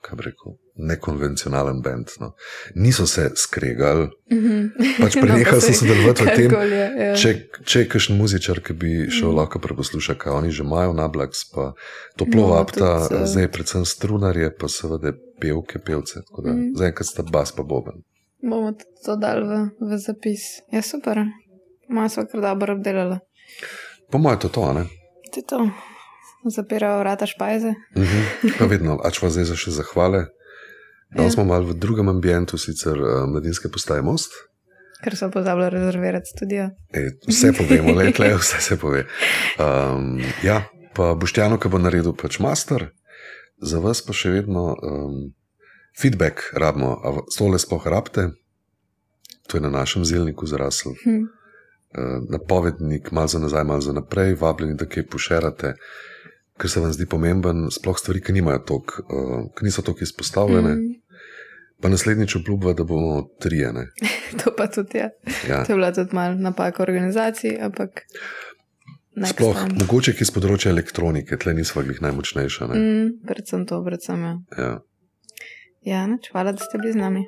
kaj 0.00 0.16
bi 0.16 0.22
rekel, 0.22 0.54
nekonvencionalen 0.76 1.82
band. 1.82 2.08
No. 2.20 2.32
Niso 2.74 3.06
se 3.06 3.30
skregali, 3.36 4.08
Mhm. 4.32 4.66
pač 4.98 5.12
prenehali 5.20 5.60
so 5.60 5.72
sodelovati 5.72 6.22
v 6.22 6.36
tem. 6.36 6.50
Je, 6.50 6.84
ja. 6.98 7.14
Če, 7.14 7.30
če 7.64 7.78
je 7.78 7.88
kakšen 7.88 8.16
muzičar, 8.16 8.60
ki 8.60 8.72
bi 8.72 8.90
šel 9.10 9.28
Mm. 9.28 9.32
mm. 9.32 9.36
lahko 9.36 9.58
preposlušati, 9.58 10.18
kaj 10.18 10.32
oni 10.32 10.50
že 10.50 10.62
imajo 10.62 10.92
na 10.92 11.08
Blacks, 11.08 11.44
pa 11.44 11.72
toplo 12.16 12.40
No, 12.40 12.46
no, 12.46 12.54
vapta, 12.54 13.08
tudi, 13.08 13.26
zdaj 13.26 13.48
predvsem 13.48 13.84
strunarje, 13.84 14.48
pa 14.56 14.68
seveda 14.68 15.12
pevke, 15.38 15.78
pevce. 15.78 16.22
Da, 16.34 16.48
Mm. 16.48 16.56
mm. 16.56 16.76
Zaenkrat 16.76 17.06
sta 17.06 17.22
bas 17.22 17.52
pa 17.52 17.62
boben. 17.62 18.00
Bomo 18.40 18.72
to 19.04 19.16
dali 19.16 19.44
v, 19.44 19.52
v 19.82 19.98
zapis. 19.98 20.64
Je 20.72 20.80
super, 20.80 21.20
malo 21.88 22.08
smo 22.08 22.24
kar 22.24 22.40
dobro 22.40 22.72
obdelali. 22.72 23.18
Po 24.10 24.18
mojem, 24.18 24.38
to 24.38 24.46
je 24.46 24.52
to, 24.52 24.72
ne? 24.72 24.84
Ti 25.30 25.42
to 25.42 25.58
zapirajo 26.44 26.98
vrata 26.98 27.26
špajze. 27.26 27.74
Mhm. 27.96 28.54
Pa 28.58 28.64
vedno, 28.64 28.98
ač 29.04 29.20
pa 29.20 29.30
zdaj 29.30 29.44
za 29.44 29.56
še 29.56 29.70
zahvale. 29.70 30.26
Danes 31.10 31.32
Ja. 31.32 31.34
smo 31.34 31.44
malo 31.44 31.66
v 31.66 31.74
drugem 31.74 32.08
ambientu, 32.08 32.58
sicer 32.58 32.94
uh, 32.94 33.26
mladinske 33.26 33.68
postaje 33.68 34.02
most. 34.02 34.30
Ker 35.02 35.16
so 35.16 35.30
pozabili 35.30 35.70
rezervirati 35.70 36.28
studio. 36.36 36.70
E, 36.94 37.10
vse 37.26 37.52
povemo, 37.56 37.94
le 37.96 38.12
tle, 38.12 38.34
vse 38.36 38.60
se 38.60 38.76
pove. 38.78 39.06
Um, 39.58 40.20
ja, 40.44 40.68
pa 40.94 41.14
Boštjano, 41.14 41.58
ki 41.58 41.68
bo 41.72 41.80
naredil 41.80 42.12
pač 42.14 42.38
master, 42.38 42.90
za 43.58 43.80
vas 43.80 44.04
pa 44.04 44.12
še 44.12 44.30
vedno 44.30 44.76
um, 44.76 45.32
feedback 45.98 46.52
rabimo, 46.54 46.94
a 47.00 47.24
tole 47.32 47.58
sploh 47.58 47.86
rabite. 47.88 48.28
To 49.48 49.58
je 49.58 49.64
na 49.64 49.72
našem 49.72 50.04
zelniku 50.04 50.46
zrasel. 50.46 50.94
Hm. 51.02 51.26
Uh, 51.90 52.22
napovednik, 52.30 53.10
malo 53.10 53.26
za 53.26 53.40
nazaj, 53.42 53.64
malo 53.64 53.80
za 53.80 53.96
naprej, 53.96 54.36
vabljeni, 54.38 54.76
da 54.78 54.86
kaj 54.86 55.08
pošerate, 55.10 55.74
ker 56.60 56.70
se 56.70 56.82
vam 56.82 56.92
zdi 56.92 57.06
pomemben, 57.08 57.68
sploh 57.72 57.98
stvari, 57.98 58.20
ki, 58.20 58.34
tok, 58.66 58.98
uh, 59.06 59.46
ki 59.56 59.64
niso 59.64 59.82
tako 59.86 60.04
izpostavljene. 60.04 60.74
Mm. 60.74 60.98
Pa 61.80 61.88
naslednjič 61.88 62.36
obljuba, 62.36 62.74
da 62.76 62.84
bomo 62.84 63.22
trijene. 63.40 63.86
to 64.44 64.52
pa 64.56 64.66
tudi 64.68 64.98
je. 64.98 65.08
Ja. 65.48 65.64
To 65.64 65.72
je 65.72 65.76
bila 65.76 65.92
tudi 65.92 66.14
malo 66.16 66.34
napaka 66.34 66.82
organizaciji, 66.82 67.56
ampak. 67.60 68.04
Sploh 69.26 69.56
time. 69.56 69.80
mogoče 69.80 70.12
ki 70.14 70.22
iz 70.22 70.30
področja 70.32 70.70
elektronike, 70.70 71.36
tle 71.40 71.56
nismo 71.56 71.82
glih 71.82 71.98
najmočnejša. 72.04 72.68
Ne? 72.70 72.76
Mm, 72.78 73.08
predvsem 73.26 73.66
to, 73.66 73.80
predvsem 73.84 74.22
ja. 74.22 74.36
Ja, 74.56 74.70
Ja, 75.80 76.04
nič, 76.04 76.28
hvala, 76.28 76.52
da 76.52 76.60
ste 76.60 76.78
bili 76.78 76.92
z 76.92 77.00
nami. 77.00 77.24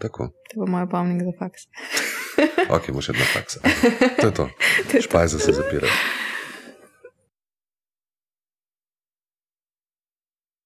tako. 0.00 0.32
To 0.50 0.60
bo 0.60 0.66
moj 0.66 0.88
pomnik 0.88 1.22
za 1.22 1.32
faks. 1.38 1.68
Ok, 2.74 2.90
bo 2.90 2.98
še 3.04 3.12
ena 3.14 3.26
faksa. 3.30 3.60
To 4.18 4.26
je 4.26 4.34
to. 4.34 4.46
Špajza 5.06 5.38
se 5.38 5.52
zapira. 5.52 5.86